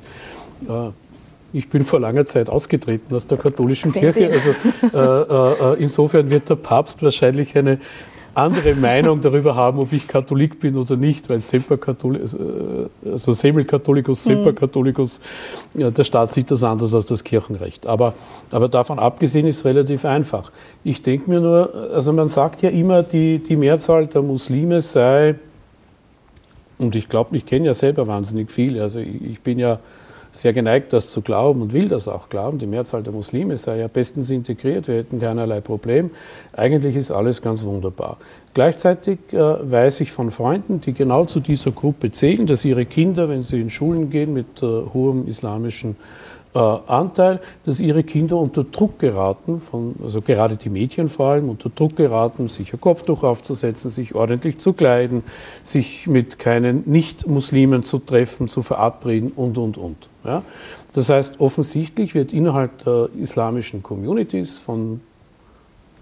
Ich 1.53 1.69
bin 1.69 1.85
vor 1.85 2.01
langer 2.01 2.27
Zeit 2.27 2.51
ausgetreten 2.51 3.15
aus 3.15 3.29
der 3.29 3.39
katholischen 3.39 3.93
Sehen 3.93 4.13
Kirche. 4.13 4.33
Also 4.33 5.69
äh, 5.73 5.75
äh, 5.75 5.83
insofern 5.83 6.29
wird 6.29 6.49
der 6.49 6.57
Papst 6.57 7.05
wahrscheinlich 7.05 7.57
eine 7.57 7.79
andere 8.35 8.75
Meinung 8.75 9.21
darüber 9.21 9.55
haben, 9.55 9.79
ob 9.79 9.93
ich 9.93 10.09
Katholik 10.09 10.59
bin 10.59 10.77
oder 10.77 10.97
nicht, 10.97 11.29
weil 11.29 11.41
Semper 11.41 11.77
Katholicus, 11.77 12.35
äh, 12.35 13.11
also 13.11 13.33
Semel 13.33 13.65
Katholicus, 13.65 14.25
Semper 14.25 14.53
Katholicus, 14.53 15.21
ja, 15.75 15.91
der 15.91 16.05
Staat 16.05 16.33
sieht 16.33 16.51
das 16.51 16.65
anders 16.65 16.95
als 16.95 17.07
das 17.07 17.23
Kirchenrecht. 17.25 17.87
Aber, 17.87 18.15
aber 18.51 18.69
davon 18.69 18.99
abgesehen 18.99 19.47
ist 19.47 19.59
es 19.59 19.65
relativ 19.65 20.05
einfach. 20.05 20.51
Ich 20.85 21.03
denke 21.03 21.31
mir 21.31 21.41
nur, 21.41 21.75
also 21.93 22.13
man 22.13 22.29
sagt 22.29 22.63
ja 22.63 22.71
immer, 22.71 23.03
die, 23.03 23.39
die 23.39 23.57
Mehrzahl 23.57 24.07
der 24.07 24.23
Muslime 24.23 24.81
sei, 24.81 25.37
und 26.79 26.97
ich 26.97 27.09
glaube, 27.09 27.37
ich 27.37 27.47
kenne 27.47 27.67
ja 27.67 27.75
selber 27.75 28.07
wahnsinnig 28.07 28.51
viele, 28.51 28.83
also 28.83 28.99
ich, 28.99 29.23
ich 29.23 29.41
bin 29.41 29.59
ja 29.59 29.79
sehr 30.33 30.55
geneigt, 30.55 30.93
das 30.93 31.11
zu 31.11 31.21
glauben 31.21 31.61
und 31.61 31.73
will 31.73 31.89
das 31.89 32.09
auch 32.09 32.31
glauben. 32.31 32.59
Die 32.59 32.67
Mehrzahl 32.67 33.03
der 33.03 33.13
Muslime 33.13 33.57
sei 33.59 33.79
ja 33.79 33.87
bestens 33.87 34.31
integriert, 34.31 34.89
wir 34.89 34.97
hätten 34.97 35.21
keinerlei 35.21 35.61
Problem. 35.61 36.11
Eigentlich 36.55 36.97
ist 36.97 37.11
alles 37.11 37.43
ganz 37.43 37.65
wunderbar. 37.65 38.17
Gleichzeitig 38.55 39.19
äh, 39.33 39.37
weiß 39.39 40.01
ich 40.01 40.11
von 40.11 40.31
Freunden, 40.31 40.81
die 40.81 40.95
genau 40.95 41.27
zu 41.27 41.41
dieser 41.41 41.71
Gruppe 41.71 42.11
zählen, 42.11 42.47
dass 42.47 42.65
ihre 42.65 42.87
Kinder, 42.87 43.29
wenn 43.29 43.43
sie 43.43 43.61
in 43.61 43.71
Schulen 43.71 44.11
gehen 44.11 44.33
mit 44.33 44.63
äh, 44.63 44.67
hohem 44.93 45.29
islamischen 45.29 45.97
Anteil, 46.59 47.41
dass 47.65 47.81
ihre 47.81 48.03
Kinder 48.03 48.37
unter 48.37 48.65
Druck 48.65 48.99
geraten, 48.99 49.59
von, 49.59 49.95
also 50.03 50.21
gerade 50.21 50.57
die 50.57 50.69
Mädchen 50.69 51.09
vor 51.09 51.29
allem, 51.29 51.49
unter 51.49 51.71
Druck 51.71 51.97
geraten, 51.97 52.49
sich 52.49 52.75
ein 52.75 52.81
Kopftuch 52.81 53.23
aufzusetzen, 53.23 53.89
sich 53.89 54.15
ordentlich 54.15 54.59
zu 54.59 54.75
kleiden, 54.75 55.23
sich 55.63 56.07
mit 56.07 56.39
keinen 56.39 56.83
Nicht-Muslimen 56.85 57.83
zu 57.83 57.99
treffen, 57.99 58.49
zu 58.49 58.63
verabreden 58.63 59.33
und, 59.35 59.57
und, 59.57 59.79
und. 59.79 60.09
Ja? 60.25 60.43
Das 60.93 61.09
heißt, 61.09 61.41
offensichtlich 61.41 62.15
wird 62.15 62.35
innerhalb 62.35 62.85
der 62.85 63.09
islamischen 63.17 63.83
Communities 63.83 64.59
von 64.59 65.01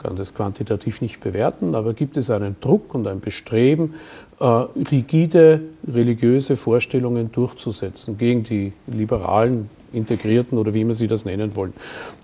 kann 0.02 0.16
das 0.16 0.34
quantitativ 0.34 1.02
nicht 1.02 1.20
bewerten, 1.20 1.74
aber 1.74 1.92
gibt 1.92 2.16
es 2.16 2.30
einen 2.30 2.56
Druck 2.60 2.94
und 2.94 3.06
ein 3.06 3.20
Bestreben, 3.20 3.94
äh, 4.40 4.44
rigide 4.44 5.60
religiöse 5.86 6.56
Vorstellungen 6.56 7.30
durchzusetzen 7.30 8.16
gegen 8.16 8.42
die 8.42 8.72
liberalen 8.86 9.68
Integrierten 9.92 10.58
oder 10.58 10.74
wie 10.74 10.84
man 10.84 10.94
sie 10.94 11.06
das 11.06 11.24
nennen 11.24 11.54
wollen, 11.56 11.72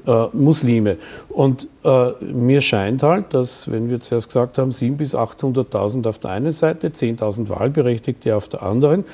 äh, 0.06 0.26
Muslime. 0.32 0.96
Und 1.28 1.68
äh, 1.84 2.10
mir 2.20 2.60
scheint 2.60 3.02
halt, 3.02 3.34
dass, 3.34 3.70
wenn 3.70 3.88
wir 3.90 4.00
zuerst 4.00 4.28
gesagt 4.28 4.58
haben, 4.58 4.70
700.000 4.70 4.96
bis 4.96 5.14
800.000 5.14 6.08
auf 6.08 6.18
der 6.18 6.30
einen 6.30 6.52
Seite, 6.52 6.88
10.000 6.88 7.48
Wahlberechtigte 7.48 8.36
auf 8.36 8.48
der 8.48 8.62
anderen, 8.62 9.04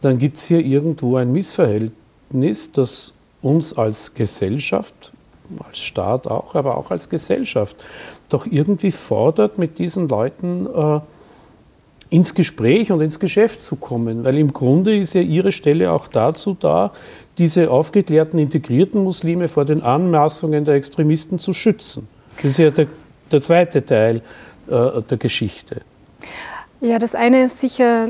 dann 0.00 0.18
gibt 0.18 0.36
es 0.36 0.44
hier 0.44 0.60
irgendwo 0.60 1.16
ein 1.16 1.32
Missverhältnis, 1.32 2.72
das 2.72 3.12
uns 3.42 3.76
als 3.76 4.14
Gesellschaft, 4.14 5.12
als 5.66 5.78
Staat 5.78 6.26
auch, 6.26 6.54
aber 6.54 6.76
auch 6.76 6.90
als 6.90 7.08
Gesellschaft 7.08 7.76
doch 8.28 8.46
irgendwie 8.46 8.92
fordert, 8.92 9.58
mit 9.58 9.78
diesen 9.78 10.08
Leuten 10.08 10.66
äh, 10.66 11.00
ins 12.10 12.34
Gespräch 12.34 12.90
und 12.90 13.00
ins 13.00 13.20
Geschäft 13.20 13.62
zu 13.62 13.76
kommen, 13.76 14.24
weil 14.24 14.36
im 14.36 14.52
Grunde 14.52 14.96
ist 14.96 15.14
ja 15.14 15.20
ihre 15.20 15.52
Stelle 15.52 15.92
auch 15.92 16.08
dazu 16.08 16.56
da, 16.58 16.92
diese 17.38 17.70
aufgeklärten, 17.70 18.38
integrierten 18.38 19.02
Muslime 19.02 19.48
vor 19.48 19.64
den 19.64 19.82
Anmaßungen 19.82 20.64
der 20.64 20.74
Extremisten 20.74 21.38
zu 21.38 21.52
schützen. 21.52 22.08
Das 22.36 22.52
ist 22.52 22.58
ja 22.58 22.70
der, 22.70 22.88
der 23.30 23.40
zweite 23.40 23.84
Teil 23.84 24.22
äh, 24.68 25.02
der 25.08 25.18
Geschichte. 25.18 25.82
Ja, 26.80 26.98
das 26.98 27.14
eine 27.14 27.44
ist 27.44 27.58
sicher, 27.58 28.08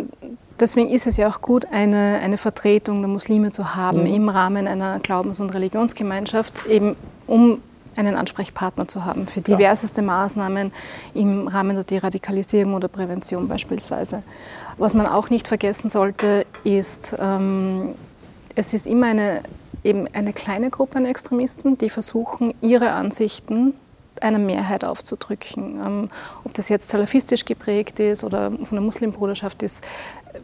deswegen 0.58 0.88
ist 0.88 1.06
es 1.06 1.16
ja 1.16 1.28
auch 1.28 1.42
gut, 1.42 1.66
eine, 1.70 2.20
eine 2.22 2.38
Vertretung 2.38 3.02
der 3.02 3.08
Muslime 3.08 3.50
zu 3.50 3.74
haben 3.74 4.00
mhm. 4.00 4.14
im 4.14 4.28
Rahmen 4.28 4.66
einer 4.66 4.98
Glaubens- 5.00 5.40
und 5.40 5.50
Religionsgemeinschaft, 5.50 6.66
eben 6.66 6.96
um 7.26 7.60
einen 7.96 8.16
Ansprechpartner 8.16 8.88
zu 8.88 9.04
haben 9.04 9.26
für 9.26 9.40
diverseste 9.40 10.02
Maßnahmen 10.02 10.72
im 11.14 11.48
Rahmen 11.48 11.76
der 11.76 11.84
Deradikalisierung 11.84 12.74
oder 12.74 12.88
Prävention 12.88 13.48
beispielsweise. 13.48 14.22
Was 14.78 14.94
man 14.94 15.06
auch 15.06 15.30
nicht 15.30 15.48
vergessen 15.48 15.88
sollte, 15.88 16.46
ist, 16.64 17.14
ähm, 17.18 17.94
es 18.54 18.74
ist 18.74 18.86
immer 18.86 19.08
eine, 19.08 19.42
eben 19.84 20.06
eine 20.12 20.32
kleine 20.32 20.70
Gruppe 20.70 20.96
an 20.96 21.04
Extremisten, 21.04 21.78
die 21.78 21.90
versuchen, 21.90 22.54
ihre 22.60 22.92
Ansichten 22.92 23.74
einer 24.20 24.38
Mehrheit 24.38 24.84
aufzudrücken. 24.84 25.80
Ähm, 25.84 26.08
ob 26.44 26.54
das 26.54 26.68
jetzt 26.68 26.88
salafistisch 26.88 27.44
geprägt 27.44 28.00
ist 28.00 28.24
oder 28.24 28.50
von 28.50 28.72
der 28.72 28.80
Muslimbruderschaft 28.80 29.62
ist, 29.62 29.84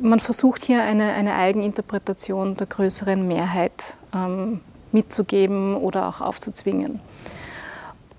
man 0.01 0.21
versucht 0.21 0.65
hier 0.65 0.83
eine, 0.83 1.13
eine 1.13 1.35
Eigeninterpretation 1.35 2.57
der 2.57 2.67
größeren 2.67 3.27
Mehrheit 3.27 3.97
ähm, 4.15 4.61
mitzugeben 4.93 5.77
oder 5.77 6.09
auch 6.09 6.21
aufzuzwingen. 6.21 7.01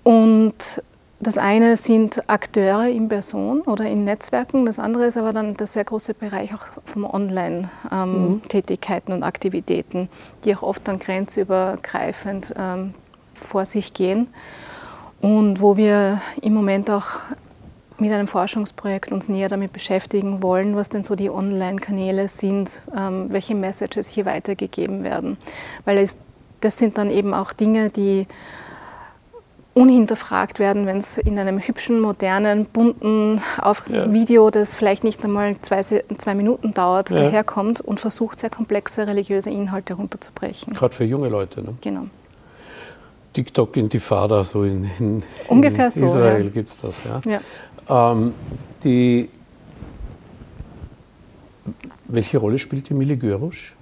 Und 0.08 0.82
das 1.20 1.36
eine 1.36 1.76
sind 1.76 2.30
Akteure 2.30 2.88
in 2.88 3.10
Person 3.10 3.60
oder 3.60 3.84
in 3.84 4.04
Netzwerken, 4.04 4.64
das 4.64 4.78
andere 4.78 5.04
ist 5.04 5.18
aber 5.18 5.34
dann 5.34 5.54
der 5.54 5.66
sehr 5.66 5.84
große 5.84 6.14
Bereich 6.14 6.54
auch 6.54 6.64
von 6.86 7.04
Online-Tätigkeiten 7.04 9.12
ähm, 9.12 9.18
mhm. 9.18 9.22
und 9.22 9.28
Aktivitäten, 9.28 10.08
die 10.44 10.56
auch 10.56 10.62
oft 10.62 10.88
dann 10.88 10.98
grenzübergreifend 10.98 12.54
ähm, 12.56 12.94
vor 13.38 13.66
sich 13.66 13.92
gehen 13.92 14.28
und 15.20 15.60
wo 15.60 15.76
wir 15.76 16.22
im 16.40 16.54
Moment 16.54 16.90
auch 16.90 17.20
mit 17.98 18.10
einem 18.10 18.28
Forschungsprojekt 18.28 19.12
uns 19.12 19.28
näher 19.28 19.50
damit 19.50 19.74
beschäftigen 19.74 20.42
wollen, 20.42 20.74
was 20.74 20.88
denn 20.88 21.02
so 21.02 21.16
die 21.16 21.28
Online-Kanäle 21.28 22.30
sind, 22.30 22.80
ähm, 22.96 23.26
welche 23.28 23.54
Messages 23.54 24.08
hier 24.08 24.24
weitergegeben 24.24 25.04
werden. 25.04 25.36
Weil 25.84 25.98
es, 25.98 26.16
das 26.62 26.78
sind 26.78 26.96
dann 26.96 27.10
eben 27.10 27.34
auch 27.34 27.52
Dinge, 27.52 27.90
die 27.90 28.26
unhinterfragt 29.78 30.58
werden, 30.58 30.86
wenn 30.86 30.98
es 30.98 31.18
in 31.18 31.38
einem 31.38 31.58
hübschen, 31.60 32.00
modernen, 32.00 32.66
bunten 32.66 33.40
auf 33.60 33.82
ja. 33.88 34.12
Video, 34.12 34.50
das 34.50 34.74
vielleicht 34.74 35.04
nicht 35.04 35.24
einmal 35.24 35.56
zwei, 35.60 35.82
zwei 35.82 36.34
Minuten 36.34 36.74
dauert, 36.74 37.10
ja. 37.10 37.16
daherkommt 37.16 37.80
und 37.80 38.00
versucht, 38.00 38.40
sehr 38.40 38.50
komplexe 38.50 39.06
religiöse 39.06 39.50
Inhalte 39.50 39.94
runterzubrechen. 39.94 40.74
Gerade 40.74 40.94
für 40.94 41.04
junge 41.04 41.28
Leute. 41.28 41.62
Ne? 41.62 41.74
Genau. 41.80 42.06
TikTok 43.32 43.76
Intifada, 43.76 44.42
so 44.42 44.64
in, 44.64 44.90
in, 44.98 45.22
Ungefähr 45.46 45.90
in 45.94 46.02
Israel 46.02 46.44
ja. 46.44 46.50
gibt 46.50 46.70
es 46.70 46.78
das. 46.78 47.04
Ja? 47.04 47.20
ja. 47.24 48.12
Ähm, 48.12 48.34
die, 48.82 49.28
welche 52.08 52.38
Rolle 52.38 52.58
spielt 52.58 52.88
die 52.88 52.94
Mili 52.94 53.16
Görusch? 53.16 53.76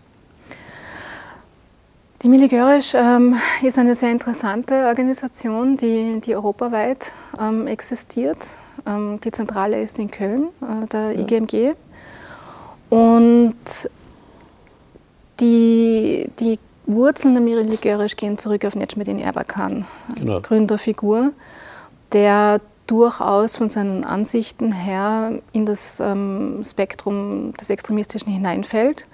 Die 2.26 2.30
Miligörisch 2.30 2.92
ähm, 2.96 3.36
ist 3.62 3.78
eine 3.78 3.94
sehr 3.94 4.10
interessante 4.10 4.86
Organisation, 4.86 5.76
die, 5.76 6.20
die 6.20 6.34
europaweit 6.34 7.14
ähm, 7.40 7.68
existiert. 7.68 8.38
Ähm, 8.84 9.20
die 9.22 9.30
Zentrale 9.30 9.80
ist 9.80 9.96
in 10.00 10.10
Köln, 10.10 10.48
äh, 10.60 10.88
der 10.88 11.12
ja. 11.12 11.20
IGMG. 11.20 11.74
Und 12.90 13.54
die, 15.38 16.28
die 16.40 16.58
Wurzeln 16.86 17.34
der 17.34 17.44
Miligörisch 17.44 18.16
gehen 18.16 18.38
zurück 18.38 18.64
auf 18.64 18.74
Necmettin 18.74 19.20
Erbakan, 19.20 19.84
genau. 20.16 20.40
Gründerfigur, 20.40 21.30
der 22.10 22.58
durchaus 22.88 23.56
von 23.56 23.70
seinen 23.70 24.02
Ansichten 24.02 24.72
her 24.72 25.30
in 25.52 25.64
das 25.64 26.00
ähm, 26.00 26.64
Spektrum 26.68 27.54
des 27.54 27.70
Extremistischen 27.70 28.32
hineinfällt. 28.32 29.06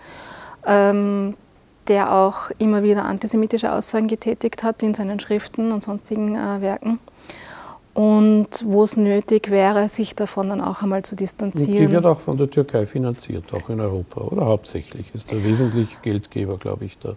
Ähm, 0.67 1.35
der 1.89 2.13
auch 2.13 2.51
immer 2.59 2.83
wieder 2.83 3.05
antisemitische 3.05 3.73
Aussagen 3.73 4.09
getätigt 4.09 4.63
hat 4.63 4.83
in 4.83 4.95
seinen 4.95 5.21
Schriften 5.21 5.73
und 5.73 5.83
sonstigen 5.83 6.37
äh, 6.37 6.61
Werken. 6.61 6.99
Und 7.95 8.49
wo 8.65 8.85
es 8.85 8.97
nötig 8.97 9.51
wäre, 9.51 9.89
sich 9.89 10.15
davon 10.15 10.49
dann 10.49 10.63
auch 10.63 10.83
einmal 10.83 11.03
zu 11.03 11.15
distanzieren. 11.15 11.79
Und 11.79 11.89
die 11.89 11.91
wird 11.91 12.07
auch 12.07 12.21
von 12.21 12.39
der 12.39 12.49
Türkei 12.51 12.87
finanziert, 12.87 13.53
auch 13.53 13.69
in 13.69 13.81
Europa, 13.81 14.23
oder 14.23 14.47
hauptsächlich? 14.47 15.07
Ist 15.13 15.31
der 15.31 15.45
wesentliche 15.45 15.97
Geldgeber, 16.01 16.57
glaube 16.57 16.87
ich, 16.87 16.97
da. 16.99 17.17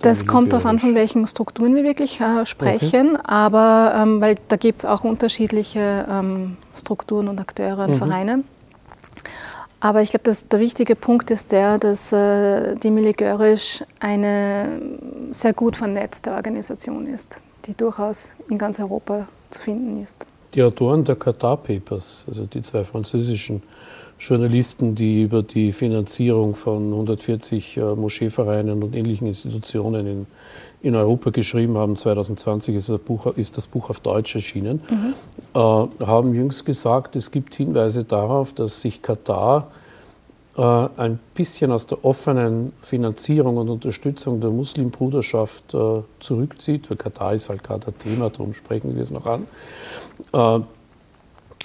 Das 0.00 0.26
kommt 0.26 0.52
darauf 0.52 0.66
an, 0.66 0.78
von 0.78 0.94
welchen 0.94 1.26
Strukturen 1.26 1.74
wir 1.74 1.84
wirklich 1.84 2.20
äh, 2.20 2.44
sprechen, 2.46 3.16
okay. 3.16 3.24
aber 3.24 3.94
ähm, 3.96 4.20
weil 4.20 4.36
da 4.48 4.56
gibt 4.56 4.80
es 4.80 4.84
auch 4.84 5.04
unterschiedliche 5.04 6.06
ähm, 6.10 6.56
Strukturen 6.76 7.28
und 7.28 7.40
Akteure 7.40 7.84
und 7.84 7.90
mhm. 7.90 7.96
Vereine. 7.96 8.44
Aber 9.84 10.00
ich 10.00 10.08
glaube, 10.08 10.34
der 10.50 10.60
wichtige 10.60 10.96
Punkt 10.96 11.30
ist 11.30 11.52
der, 11.52 11.76
dass 11.76 12.10
äh, 12.10 12.74
die 12.76 12.90
Miligörisch 12.90 13.84
eine 14.00 14.80
sehr 15.30 15.52
gut 15.52 15.76
vernetzte 15.76 16.30
Organisation 16.32 17.06
ist, 17.06 17.38
die 17.66 17.74
durchaus 17.74 18.34
in 18.48 18.56
ganz 18.56 18.80
Europa 18.80 19.28
zu 19.50 19.60
finden 19.60 20.02
ist. 20.02 20.24
Die 20.54 20.62
Autoren 20.62 21.04
der 21.04 21.16
Qatar 21.16 21.58
Papers, 21.58 22.24
also 22.26 22.46
die 22.46 22.62
zwei 22.62 22.82
französischen 22.82 23.62
Journalisten, 24.18 24.94
die 24.94 25.24
über 25.24 25.42
die 25.42 25.70
Finanzierung 25.70 26.54
von 26.54 26.90
140 26.90 27.76
äh, 27.76 27.94
Moscheevereinen 27.94 28.82
und 28.82 28.96
ähnlichen 28.96 29.26
Institutionen 29.26 30.06
in, 30.06 30.26
in 30.84 30.94
Europa 30.94 31.30
geschrieben 31.30 31.78
haben, 31.78 31.96
2020 31.96 32.76
ist 32.76 32.90
das 32.90 32.98
Buch, 32.98 33.26
ist 33.36 33.56
das 33.56 33.66
Buch 33.66 33.88
auf 33.88 34.00
Deutsch 34.00 34.34
erschienen, 34.34 34.82
mhm. 34.90 35.14
äh, 35.54 36.04
haben 36.06 36.34
jüngst 36.34 36.66
gesagt, 36.66 37.16
es 37.16 37.30
gibt 37.30 37.54
Hinweise 37.54 38.04
darauf, 38.04 38.52
dass 38.52 38.82
sich 38.82 39.00
Katar 39.00 39.68
äh, 40.58 40.62
ein 40.62 41.18
bisschen 41.34 41.72
aus 41.72 41.86
der 41.86 42.04
offenen 42.04 42.74
Finanzierung 42.82 43.56
und 43.56 43.70
Unterstützung 43.70 44.40
der 44.40 44.50
Muslimbruderschaft 44.50 45.72
äh, 45.72 46.02
zurückzieht, 46.20 46.90
weil 46.90 46.98
Katar 46.98 47.32
ist 47.32 47.48
halt 47.48 47.64
gerade 47.64 47.86
ein 47.86 47.98
Thema, 47.98 48.28
darum 48.28 48.52
sprechen 48.52 48.94
wir 48.94 49.02
es 49.02 49.10
noch 49.10 49.24
an. 49.24 49.46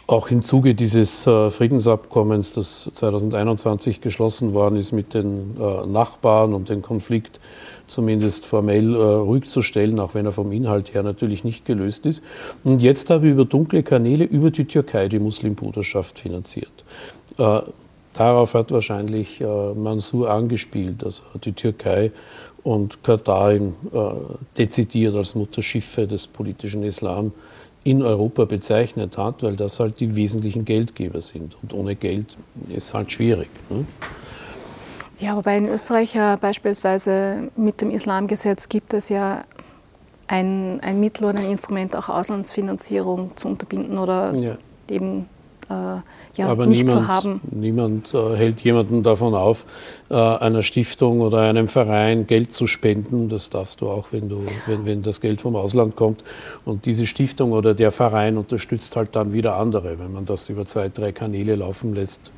Auch 0.10 0.32
im 0.32 0.41
Zuge 0.41 0.74
dieses 0.74 1.28
äh, 1.28 1.52
Friedensabkommens, 1.52 2.54
das 2.54 2.89
2021 2.93 4.02
geschlossen 4.02 4.56
worden 4.56 4.76
ist 4.76 4.91
mit 4.91 5.13
den 5.13 5.56
äh, 5.60 5.86
Nachbarn, 5.86 6.56
um 6.56 6.65
den 6.65 6.82
Konflikt 6.82 7.39
zumindest 7.86 8.48
formell 8.48 8.95
äh, 8.95 8.98
ruhig 8.98 9.48
zu 9.50 9.62
stellen, 9.62 10.00
auch 10.00 10.15
wenn 10.15 10.26
er 10.26 10.32
vom 10.32 10.52
Inhalt 10.52 10.95
her 10.95 11.04
natürlich 11.04 11.43
nicht 11.43 11.63
gelöst 11.63 12.08
ist. 12.08 12.24
Und 12.63 12.82
jetzt 12.82 13.12
habe 13.12 13.28
ich 13.28 13.34
über 13.34 13.45
dunkle 13.45 13.84
Kanäle 13.84 14.24
über 14.24 14.50
die 14.50 14.65
Türkei 14.65 15.10
die 15.10 15.19
Muslimbruderschaft 15.19 16.17
finanziert. 16.17 16.72
Darauf 18.13 18.54
hat 18.56 18.72
wahrscheinlich 18.72 19.41
Mansur 19.76 20.32
angespielt, 20.32 21.04
also 21.04 21.22
die 21.43 21.54
Türkei 21.54 22.12
und 22.63 23.04
Katar 23.04 23.54
dezidiert 24.58 25.15
als 25.15 25.36
Mutterschiffe 25.36 26.08
des 26.08 26.28
politischen 26.28 26.84
Islam 26.84 27.32
in 27.84 28.02
Europa 28.02 28.46
bezeichnet 28.46 29.18
hat, 29.18 29.44
weil 29.44 29.56
das 29.56 29.80
halt 29.80 30.00
die 30.00 30.15
wesentlichen 30.15 30.65
Geldgeber 30.65 31.22
sind. 31.22 31.56
Und 31.62 31.74
ohne 31.74 31.96
Geld 31.96 32.38
ist 32.68 32.94
halt 32.94 33.12
schwierig. 33.12 33.50
Ne? 33.70 33.86
Ja, 35.20 35.36
wobei 35.36 35.58
in 35.58 35.68
Österreich 35.68 36.13
ja 36.13 36.36
beispielsweise 36.36 37.50
mit 37.56 37.82
dem 37.82 37.92
Islamgesetz 37.92 38.70
gibt 38.70 38.94
es 38.94 39.10
ja 39.10 39.44
ein, 40.28 40.80
ein 40.82 41.00
Mittel 41.00 41.26
oder 41.26 41.39
ein 41.39 41.50
Instrument, 41.50 41.96
auch 41.96 42.10
Auslandsfinanzierung 42.10 43.36
zu 43.36 43.48
unterbinden 43.48 43.98
oder 43.98 44.34
ja. 44.36 44.58
eben 44.89 45.28
ja, 45.70 46.48
Aber 46.48 46.66
nicht 46.66 46.88
niemand, 46.88 47.06
zu 47.06 47.08
haben. 47.08 47.42
Niemand 47.52 48.14
äh, 48.14 48.36
hält 48.36 48.62
jemanden 48.62 49.04
davon 49.04 49.36
auf, 49.36 49.66
äh, 50.10 50.16
einer 50.16 50.64
Stiftung 50.64 51.22
oder 51.22 51.42
einem 51.42 51.68
Verein 51.68 52.26
Geld 52.26 52.54
zu 52.54 52.66
spenden. 52.66 53.30
Das 53.30 53.50
darfst 53.50 53.82
du 53.82 53.90
auch, 53.90 54.08
wenn, 54.12 54.30
du, 54.30 54.44
wenn, 54.66 54.86
wenn 54.86 55.04
das 55.04 55.22
Geld 55.22 55.42
vom 55.42 55.56
Ausland 55.56 55.96
kommt. 55.96 56.24
Und 56.66 56.86
diese 56.86 57.06
Stiftung 57.06 57.52
oder 57.52 57.74
der 57.74 57.92
Verein 57.92 58.38
unterstützt 58.38 58.96
halt 58.96 59.16
dann 59.16 59.34
wieder 59.34 59.58
andere, 59.58 60.00
wenn 60.00 60.12
man 60.12 60.26
das 60.26 60.50
über 60.50 60.66
zwei, 60.66 60.90
drei 60.90 61.12
Kanäle 61.12 61.56
laufen 61.56 61.94
lässt. 61.94 62.32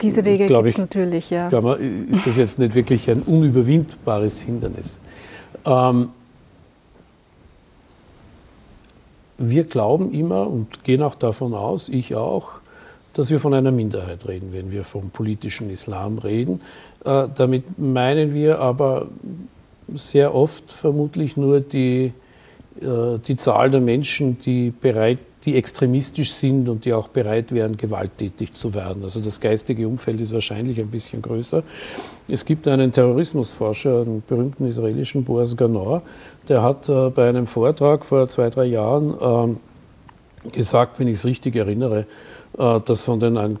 Diese 0.00 0.24
Wege 0.24 0.46
gibt 0.46 0.66
es 0.66 0.78
natürlich, 0.78 1.30
ja. 1.30 1.48
Man, 1.60 2.08
ist 2.10 2.26
das 2.26 2.36
jetzt 2.36 2.58
nicht 2.58 2.74
wirklich 2.74 3.08
ein 3.10 3.22
unüberwindbares 3.22 4.40
Hindernis? 4.40 5.00
Ähm, 5.64 6.10
wir 9.38 9.64
glauben 9.64 10.12
immer 10.12 10.48
und 10.48 10.84
gehen 10.84 11.02
auch 11.02 11.14
davon 11.14 11.54
aus, 11.54 11.88
ich 11.88 12.14
auch, 12.14 12.50
dass 13.14 13.30
wir 13.30 13.40
von 13.40 13.54
einer 13.54 13.70
Minderheit 13.70 14.26
reden, 14.26 14.52
wenn 14.52 14.70
wir 14.70 14.84
vom 14.84 15.10
politischen 15.10 15.70
Islam 15.70 16.18
reden. 16.18 16.60
Äh, 17.04 17.28
damit 17.34 17.78
meinen 17.78 18.34
wir 18.34 18.58
aber 18.58 19.08
sehr 19.94 20.34
oft 20.34 20.72
vermutlich 20.72 21.36
nur 21.36 21.60
die, 21.60 22.12
äh, 22.80 23.18
die 23.26 23.36
Zahl 23.36 23.70
der 23.70 23.80
Menschen, 23.80 24.38
die 24.38 24.70
bereit 24.70 25.18
die 25.44 25.56
extremistisch 25.56 26.32
sind 26.32 26.68
und 26.68 26.84
die 26.84 26.92
auch 26.92 27.08
bereit 27.08 27.52
wären, 27.52 27.76
gewalttätig 27.76 28.54
zu 28.54 28.72
werden. 28.72 29.02
Also 29.02 29.20
das 29.20 29.40
geistige 29.40 29.86
Umfeld 29.86 30.20
ist 30.20 30.32
wahrscheinlich 30.32 30.80
ein 30.80 30.88
bisschen 30.88 31.20
größer. 31.20 31.62
Es 32.28 32.44
gibt 32.44 32.66
einen 32.66 32.92
Terrorismusforscher, 32.92 34.02
einen 34.02 34.22
berühmten 34.26 34.66
israelischen 34.66 35.24
Boaz 35.24 35.56
Ganor, 35.56 36.02
der 36.48 36.62
hat 36.62 36.88
äh, 36.88 37.10
bei 37.10 37.28
einem 37.28 37.46
Vortrag 37.46 38.04
vor 38.04 38.28
zwei, 38.28 38.50
drei 38.50 38.64
Jahren 38.64 39.58
äh, 40.44 40.50
gesagt, 40.50 40.98
wenn 40.98 41.08
ich 41.08 41.14
es 41.14 41.24
richtig 41.24 41.56
erinnere, 41.56 42.06
dass 42.56 43.02
von 43.02 43.18
den 43.18 43.36
1, 43.36 43.58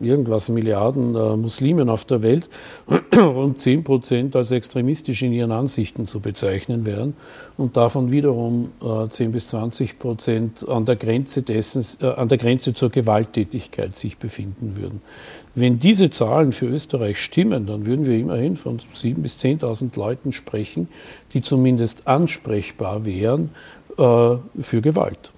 irgendwas 0.00 0.48
Milliarden 0.48 1.14
äh, 1.14 1.36
Muslimen 1.36 1.88
auf 1.88 2.04
der 2.04 2.22
Welt 2.22 2.48
rund 3.16 3.60
10 3.60 3.84
Prozent 3.84 4.34
als 4.34 4.50
extremistisch 4.50 5.22
in 5.22 5.32
ihren 5.32 5.52
Ansichten 5.52 6.06
zu 6.06 6.20
bezeichnen 6.20 6.84
wären 6.86 7.14
und 7.56 7.76
davon 7.76 8.10
wiederum 8.10 8.72
10 9.08 9.28
äh, 9.28 9.32
bis 9.32 9.48
20 9.48 9.98
Prozent 9.98 10.68
an 10.68 10.84
der 10.84 10.96
Grenze 10.96 11.42
dessen, 11.42 11.84
an 12.04 12.28
der 12.28 12.38
Grenze 12.38 12.74
zur 12.74 12.90
Gewalttätigkeit 12.90 13.94
sich 13.94 14.18
befinden 14.18 14.76
würden. 14.76 15.02
Wenn 15.54 15.78
diese 15.78 16.10
Zahlen 16.10 16.52
für 16.52 16.66
Österreich 16.66 17.18
stimmen, 17.18 17.66
dann 17.66 17.86
würden 17.86 18.06
wir 18.06 18.18
immerhin 18.18 18.56
von 18.56 18.78
7.000 18.78 19.14
bis 19.14 19.38
10.000 19.38 19.96
Leuten 19.96 20.32
sprechen, 20.32 20.88
die 21.32 21.42
zumindest 21.42 22.06
ansprechbar 22.06 23.06
wären 23.06 23.50
für 23.96 24.82
Gewalt. 24.82 25.32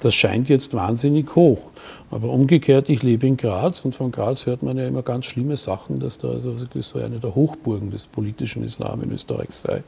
Das 0.00 0.14
scheint 0.14 0.48
jetzt 0.48 0.74
wahnsinnig 0.74 1.34
hoch. 1.34 1.70
Aber 2.10 2.30
umgekehrt, 2.30 2.88
ich 2.88 3.02
lebe 3.02 3.26
in 3.26 3.36
Graz 3.36 3.84
und 3.84 3.94
von 3.94 4.10
Graz 4.10 4.46
hört 4.46 4.62
man 4.62 4.76
ja 4.76 4.86
immer 4.86 5.02
ganz 5.02 5.26
schlimme 5.26 5.56
Sachen, 5.56 6.00
dass 6.00 6.18
da 6.18 6.28
also 6.28 6.60
wirklich 6.60 6.84
so 6.84 6.98
eine 6.98 7.20
der 7.20 7.34
Hochburgen 7.34 7.90
des 7.90 8.06
politischen 8.06 8.64
Islam 8.64 9.02
in 9.02 9.12
Österreich 9.12 9.50
sei. 9.50 9.84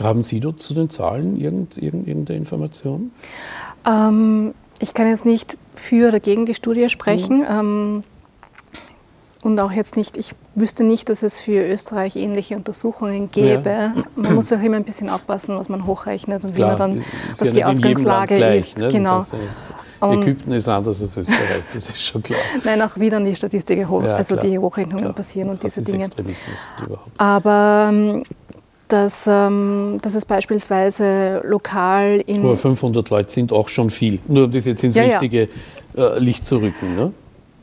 Haben 0.00 0.22
Sie 0.22 0.40
dort 0.40 0.60
zu 0.60 0.72
den 0.72 0.88
Zahlen 0.88 1.38
irgend, 1.38 1.76
irgend, 1.76 2.08
irgendeine 2.08 2.38
Information? 2.38 3.10
Ähm, 3.86 4.54
ich 4.78 4.94
kann 4.94 5.08
jetzt 5.08 5.26
nicht 5.26 5.58
für 5.76 6.08
oder 6.08 6.20
gegen 6.20 6.46
die 6.46 6.54
Studie 6.54 6.88
sprechen. 6.88 7.38
Mhm. 7.38 7.46
Ähm, 7.48 8.04
und 9.42 9.58
auch 9.58 9.72
jetzt 9.72 9.96
nicht, 9.96 10.16
ich 10.16 10.34
wüsste 10.54 10.84
nicht, 10.84 11.08
dass 11.08 11.22
es 11.22 11.40
für 11.40 11.66
Österreich 11.66 12.16
ähnliche 12.16 12.56
Untersuchungen 12.56 13.30
gäbe. 13.30 13.70
Ja. 13.70 13.92
Man 14.14 14.34
muss 14.36 14.52
auch 14.52 14.62
immer 14.62 14.76
ein 14.76 14.84
bisschen 14.84 15.10
aufpassen, 15.10 15.58
was 15.58 15.68
man 15.68 15.84
hochrechnet 15.84 16.44
und 16.44 16.54
Klar, 16.54 16.76
wie 16.76 16.78
man 16.78 16.96
dann, 16.96 17.04
was 17.30 17.40
ja 17.40 17.50
die 17.50 17.64
Ausgangslage 17.64 18.36
gleich, 18.36 18.58
ist. 18.58 18.78
Ne? 18.78 18.88
Genau. 18.88 19.18
Das, 19.18 19.32
Ägypten 20.00 20.50
ist 20.50 20.68
anders 20.68 21.00
als 21.00 21.16
Österreich, 21.16 21.62
das 21.74 21.88
ist 21.88 22.02
schon 22.02 22.22
klar. 22.22 22.40
Nein, 22.64 22.82
auch 22.82 22.96
wieder 22.96 23.20
die 23.20 23.36
Statistik 23.36 23.86
hoch, 23.88 24.02
also 24.02 24.36
klar, 24.36 24.50
die 24.50 24.58
Hochrechnungen 24.58 25.04
klar. 25.04 25.14
passieren 25.14 25.50
und 25.50 25.62
das 25.62 25.74
diese 25.74 25.92
Dinge. 25.92 26.06
Extremismus 26.06 26.68
überhaupt. 26.84 27.10
Aber 27.18 27.90
ähm, 27.92 28.24
dass, 28.88 29.26
ähm, 29.26 29.98
dass 30.02 30.14
es 30.14 30.24
beispielsweise 30.24 31.40
lokal 31.44 32.22
in. 32.26 32.44
Aber 32.44 32.56
500 32.56 33.08
Leute 33.10 33.30
sind 33.30 33.52
auch 33.52 33.68
schon 33.68 33.90
viel, 33.90 34.18
nur 34.28 34.44
um 34.44 34.50
das 34.50 34.66
jetzt 34.66 34.84
ins 34.84 34.98
richtige 34.98 35.48
äh, 35.96 36.18
Licht 36.18 36.46
zu 36.46 36.58
rücken. 36.58 36.96
Ne? 36.96 37.12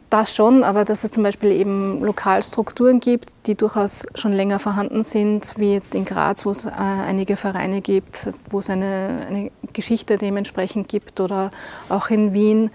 Das 0.09 0.35
schon, 0.35 0.63
aber 0.63 0.85
dass 0.85 1.03
es 1.03 1.11
zum 1.11 1.21
Beispiel 1.21 1.51
eben 1.51 2.01
Lokalstrukturen 2.01 2.99
gibt, 2.99 3.31
die 3.45 3.53
durchaus 3.53 4.07
schon 4.15 4.31
länger 4.31 4.57
vorhanden 4.57 5.03
sind, 5.03 5.53
wie 5.57 5.73
jetzt 5.73 5.93
in 5.93 6.03
Graz, 6.03 6.47
wo 6.47 6.49
es 6.49 6.65
äh, 6.65 6.71
einige 6.71 7.37
Vereine 7.37 7.81
gibt, 7.81 8.29
wo 8.49 8.57
es 8.57 8.71
eine, 8.71 9.25
eine, 9.27 9.51
Geschichte 9.71 10.17
dementsprechend 10.17 10.87
gibt 10.87 11.19
oder 11.19 11.51
auch 11.89 12.09
in 12.09 12.33
Wien. 12.33 12.71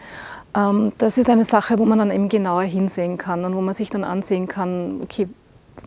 Ähm, 0.57 0.93
das 0.99 1.19
ist 1.19 1.29
eine 1.29 1.45
Sache, 1.45 1.81
wo 1.81 1.85
man 1.85 1.99
dann 1.99 2.13
eben 2.13 2.29
genauer 2.29 2.63
hinsehen 2.63 3.19
kann 3.19 3.45
und 3.45 3.57
wo 3.57 3.61
man 3.61 3.75
sich 3.75 3.91
dann 3.91 4.05
ansehen 4.05 4.47
kann, 4.47 5.01
okay, 5.03 5.29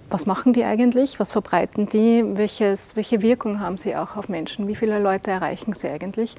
was 0.09 0.25
machen 0.25 0.53
die 0.53 0.63
eigentlich, 0.63 1.19
was 1.19 1.31
verbreiten 1.31 1.87
die, 1.89 2.23
welches, 2.25 2.95
welche 2.95 3.21
Wirkung 3.21 3.59
haben 3.59 3.77
sie 3.77 3.95
auch 3.95 4.15
auf 4.15 4.29
Menschen, 4.29 4.67
wie 4.67 4.75
viele 4.75 4.99
Leute 4.99 5.31
erreichen 5.31 5.73
sie 5.73 5.89
eigentlich. 5.89 6.35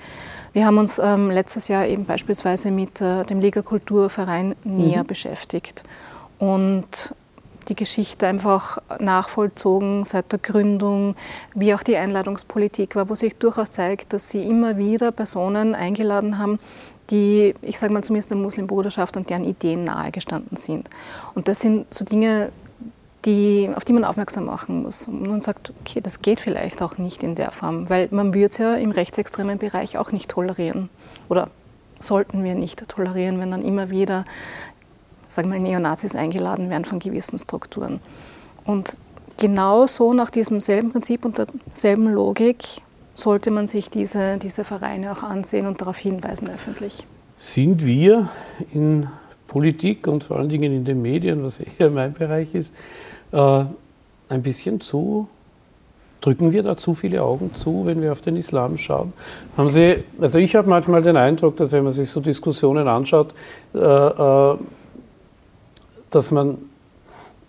Wir 0.52 0.66
haben 0.66 0.78
uns 0.78 0.98
ähm, 0.98 1.30
letztes 1.30 1.68
Jahr 1.68 1.86
eben 1.86 2.04
beispielsweise 2.04 2.70
mit 2.70 3.00
äh, 3.00 3.24
dem 3.24 3.40
Liga 3.40 3.62
Kulturverein 3.62 4.54
näher 4.64 5.02
mhm. 5.02 5.06
beschäftigt 5.06 5.84
und 6.38 7.14
die 7.68 7.76
Geschichte 7.76 8.26
einfach 8.26 8.78
nachvollzogen 8.98 10.04
seit 10.04 10.32
der 10.32 10.38
Gründung, 10.38 11.16
wie 11.54 11.74
auch 11.74 11.82
die 11.82 11.96
Einladungspolitik 11.96 12.96
war, 12.96 13.10
wo 13.10 13.14
sich 13.14 13.36
durchaus 13.36 13.70
zeigt, 13.70 14.12
dass 14.14 14.30
sie 14.30 14.42
immer 14.42 14.78
wieder 14.78 15.12
Personen 15.12 15.74
eingeladen 15.74 16.38
haben, 16.38 16.58
die, 17.10 17.54
ich 17.62 17.78
sage 17.78 17.92
mal 17.92 18.02
zumindest 18.02 18.30
der 18.30 18.38
Muslimbruderschaft 18.38 19.16
und 19.16 19.30
deren 19.30 19.44
Ideen 19.44 19.84
nahegestanden 19.84 20.56
sind. 20.56 20.88
Und 21.34 21.48
das 21.48 21.60
sind 21.60 21.92
so 21.92 22.04
Dinge, 22.04 22.52
die, 23.28 23.68
auf 23.74 23.84
die 23.84 23.92
man 23.92 24.04
aufmerksam 24.04 24.46
machen 24.46 24.82
muss. 24.82 25.06
Und 25.06 25.26
man 25.26 25.42
sagt, 25.42 25.72
okay, 25.80 26.00
das 26.00 26.22
geht 26.22 26.40
vielleicht 26.40 26.80
auch 26.80 26.96
nicht 26.96 27.22
in 27.22 27.34
der 27.34 27.50
Form, 27.50 27.88
weil 27.90 28.08
man 28.10 28.32
würde 28.32 28.46
es 28.46 28.56
ja 28.56 28.74
im 28.74 28.90
rechtsextremen 28.90 29.58
Bereich 29.58 29.98
auch 29.98 30.12
nicht 30.12 30.30
tolerieren. 30.30 30.88
Oder 31.28 31.50
sollten 32.00 32.42
wir 32.42 32.54
nicht 32.54 32.88
tolerieren, 32.88 33.38
wenn 33.38 33.50
dann 33.50 33.62
immer 33.62 33.90
wieder, 33.90 34.24
sagen 35.28 35.50
wir 35.50 35.58
mal, 35.58 35.68
Neonazis 35.68 36.14
eingeladen 36.14 36.70
werden 36.70 36.86
von 36.86 37.00
gewissen 37.00 37.38
Strukturen. 37.38 38.00
Und 38.64 38.96
genau 39.36 39.86
so 39.86 40.14
nach 40.14 40.30
diesem 40.30 40.60
selben 40.60 40.90
Prinzip 40.90 41.26
und 41.26 41.36
derselben 41.38 42.08
Logik 42.08 42.80
sollte 43.12 43.50
man 43.50 43.68
sich 43.68 43.90
diese, 43.90 44.38
diese 44.38 44.64
Vereine 44.64 45.12
auch 45.12 45.22
ansehen 45.22 45.66
und 45.66 45.82
darauf 45.82 45.98
hinweisen 45.98 46.48
öffentlich. 46.48 47.04
Sind 47.36 47.84
wir 47.84 48.30
in 48.72 49.08
Politik 49.48 50.06
und 50.06 50.24
vor 50.24 50.36
allen 50.36 50.48
Dingen 50.48 50.72
in 50.72 50.84
den 50.84 51.02
Medien, 51.02 51.42
was 51.42 51.58
eher 51.58 51.90
mein 51.90 52.12
Bereich 52.12 52.54
ist, 52.54 52.72
äh, 53.32 53.64
ein 54.28 54.42
bisschen 54.42 54.80
zu, 54.80 55.26
drücken 56.20 56.52
wir 56.52 56.62
da 56.62 56.76
zu 56.76 56.94
viele 56.94 57.22
Augen 57.22 57.54
zu, 57.54 57.86
wenn 57.86 58.02
wir 58.02 58.12
auf 58.12 58.20
den 58.20 58.36
Islam 58.36 58.76
schauen? 58.76 59.12
Haben 59.56 59.70
Sie, 59.70 60.04
also 60.20 60.38
ich 60.38 60.54
habe 60.54 60.68
manchmal 60.68 61.02
den 61.02 61.16
Eindruck, 61.16 61.56
dass 61.56 61.72
wenn 61.72 61.84
man 61.84 61.92
sich 61.92 62.10
so 62.10 62.20
Diskussionen 62.20 62.88
anschaut, 62.88 63.34
äh, 63.74 63.78
äh, 63.78 64.56
dass 66.10 66.30
man, 66.30 66.58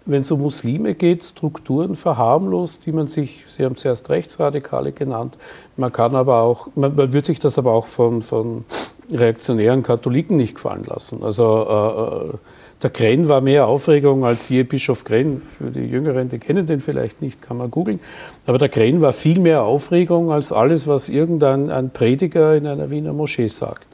wenn 0.05 0.21
es 0.21 0.31
um 0.31 0.41
Muslime 0.41 0.95
geht, 0.95 1.23
Strukturen 1.23 1.95
verharmlost, 1.95 2.85
die 2.85 2.91
man 2.91 3.07
sich, 3.07 3.43
Sie 3.47 3.65
haben 3.65 3.75
zuerst 3.75 4.09
Rechtsradikale 4.09 4.91
genannt, 4.91 5.37
man 5.77 5.91
kann 5.91 6.15
aber 6.15 6.41
auch, 6.41 6.67
man, 6.75 6.95
man 6.95 7.13
wird 7.13 7.25
sich 7.25 7.39
das 7.39 7.57
aber 7.57 7.73
auch 7.73 7.87
von, 7.87 8.21
von 8.21 8.65
reaktionären 9.11 9.83
Katholiken 9.83 10.37
nicht 10.37 10.55
gefallen 10.55 10.83
lassen. 10.85 11.23
Also 11.23 12.31
äh, 12.33 12.37
der 12.81 12.89
Kren 12.89 13.27
war 13.27 13.41
mehr 13.41 13.67
Aufregung 13.67 14.23
als 14.23 14.47
je 14.49 14.63
Bischof 14.63 15.03
Kren. 15.03 15.41
Für 15.41 15.69
die 15.69 15.81
Jüngeren, 15.81 16.29
die 16.29 16.39
kennen 16.39 16.65
den 16.65 16.79
vielleicht 16.79 17.21
nicht, 17.21 17.41
kann 17.41 17.57
man 17.57 17.69
googeln. 17.69 17.99
Aber 18.45 18.57
der 18.57 18.69
Kren 18.69 19.01
war 19.01 19.11
viel 19.11 19.39
mehr 19.39 19.63
Aufregung 19.63 20.31
als 20.31 20.51
alles, 20.51 20.87
was 20.87 21.09
irgendein 21.09 21.71
ein 21.71 21.89
Prediger 21.89 22.55
in 22.55 22.67
einer 22.67 22.89
Wiener 22.89 23.11
Moschee 23.11 23.47
sagt. 23.47 23.87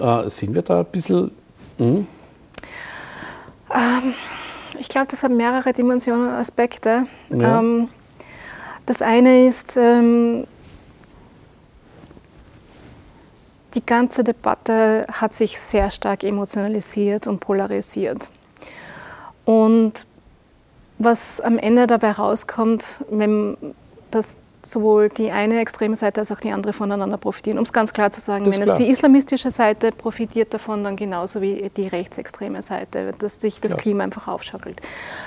Äh, 0.00 0.28
sind 0.28 0.54
wir 0.54 0.62
da 0.62 0.80
ein 0.80 0.86
bisschen. 0.86 1.32
Hm? 1.78 2.06
Ähm, 3.74 4.14
ich 4.78 4.88
glaube, 4.88 5.08
das 5.10 5.22
hat 5.22 5.32
mehrere 5.32 5.72
Dimensionen 5.72 6.28
und 6.28 6.34
Aspekte. 6.34 7.06
Ja. 7.30 7.58
Ähm, 7.58 7.88
das 8.86 9.02
eine 9.02 9.46
ist, 9.46 9.76
ähm, 9.76 10.46
die 13.76 13.84
ganze 13.84 14.24
Debatte 14.24 15.06
hat 15.12 15.34
sich 15.34 15.60
sehr 15.60 15.90
stark 15.90 16.24
emotionalisiert 16.24 17.26
und 17.26 17.40
polarisiert. 17.40 18.30
Und 19.44 20.06
was 20.98 21.40
am 21.40 21.58
Ende 21.58 21.86
dabei 21.86 22.12
rauskommt, 22.12 23.04
wenn 23.10 23.56
das 24.10 24.38
sowohl 24.62 25.10
die 25.10 25.30
eine 25.30 25.60
extreme 25.60 25.94
Seite 25.94 26.20
als 26.20 26.32
auch 26.32 26.40
die 26.40 26.50
andere 26.50 26.72
voneinander 26.72 27.18
profitieren. 27.18 27.58
Um 27.58 27.64
es 27.64 27.72
ganz 27.72 27.92
klar 27.92 28.10
zu 28.10 28.20
sagen, 28.20 28.50
wenn 28.50 28.66
jetzt 28.66 28.78
die 28.78 28.90
islamistische 28.90 29.50
Seite 29.50 29.92
profitiert 29.92 30.52
davon, 30.52 30.82
dann 30.82 30.96
genauso 30.96 31.40
wie 31.40 31.70
die 31.76 31.86
rechtsextreme 31.86 32.62
Seite, 32.62 33.14
dass 33.18 33.36
sich 33.36 33.60
das 33.60 33.72
ja. 33.72 33.78
Klima 33.78 34.02
einfach 34.02 34.26
aufschaukelt. 34.26 34.80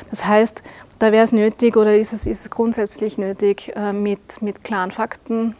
Das 0.10 0.26
heißt, 0.26 0.62
da 0.98 1.14
wäre 1.14 1.24
es 1.24 1.32
nötig 1.32 1.78
oder 1.78 1.96
ist 1.96 2.12
es, 2.12 2.28
ist 2.28 2.42
es 2.42 2.50
grundsätzlich 2.50 3.18
nötig, 3.18 3.72
äh, 3.76 3.94
mit, 3.94 4.42
mit 4.42 4.64
klaren 4.64 4.92
Fakten 4.92 5.56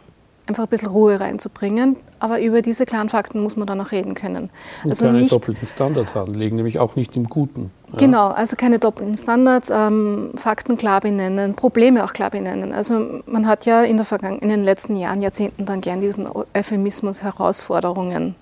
einfach 0.50 0.64
ein 0.64 0.68
bisschen 0.68 0.88
Ruhe 0.88 1.18
reinzubringen. 1.18 1.96
Aber 2.18 2.40
über 2.40 2.60
diese 2.60 2.84
klaren 2.84 3.08
Fakten 3.08 3.40
muss 3.40 3.56
man 3.56 3.66
dann 3.66 3.80
auch 3.80 3.92
reden 3.92 4.14
können. 4.14 4.50
Und 4.84 4.90
also 4.90 5.06
keine 5.06 5.20
nicht, 5.20 5.32
doppelten 5.32 5.64
Standards 5.64 6.16
anlegen, 6.16 6.56
nämlich 6.56 6.78
auch 6.78 6.96
nicht 6.96 7.16
im 7.16 7.24
Guten. 7.24 7.70
Ja. 7.92 7.98
Genau, 7.98 8.28
also 8.28 8.56
keine 8.56 8.78
doppelten 8.78 9.16
Standards, 9.16 9.70
ähm, 9.72 10.32
Fakten 10.34 10.76
klar 10.76 11.00
benennen, 11.00 11.54
Probleme 11.54 12.04
auch 12.04 12.12
klar 12.12 12.30
benennen. 12.30 12.72
Also 12.72 13.22
man 13.26 13.46
hat 13.46 13.64
ja 13.64 13.82
in, 13.82 13.96
der 13.96 14.04
Vergangen 14.04 14.40
in 14.40 14.48
den 14.48 14.64
letzten 14.64 14.96
Jahren, 14.96 15.22
Jahrzehnten 15.22 15.64
dann 15.64 15.80
gern 15.80 16.00
diesen 16.00 16.28
Euphemismus 16.54 17.22
Herausforderungen 17.22 18.34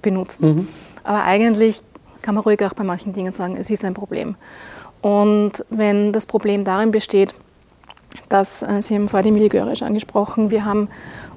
benutzt. 0.00 0.42
Mhm. 0.42 0.68
Aber 1.04 1.24
eigentlich 1.24 1.82
kann 2.22 2.34
man 2.34 2.42
ruhig 2.42 2.64
auch 2.64 2.74
bei 2.74 2.84
manchen 2.84 3.12
Dingen 3.12 3.32
sagen, 3.32 3.56
es 3.56 3.70
ist 3.70 3.84
ein 3.84 3.94
Problem. 3.94 4.36
Und 5.02 5.64
wenn 5.68 6.12
das 6.12 6.26
Problem 6.26 6.64
darin 6.64 6.90
besteht, 6.90 7.34
dass, 8.28 8.62
äh, 8.62 8.80
Sie 8.82 8.94
haben 8.94 9.08
vorhin 9.08 9.30
Emilie 9.30 9.48
Görisch 9.48 9.82
angesprochen, 9.82 10.50
wir 10.50 10.64
haben 10.64 10.88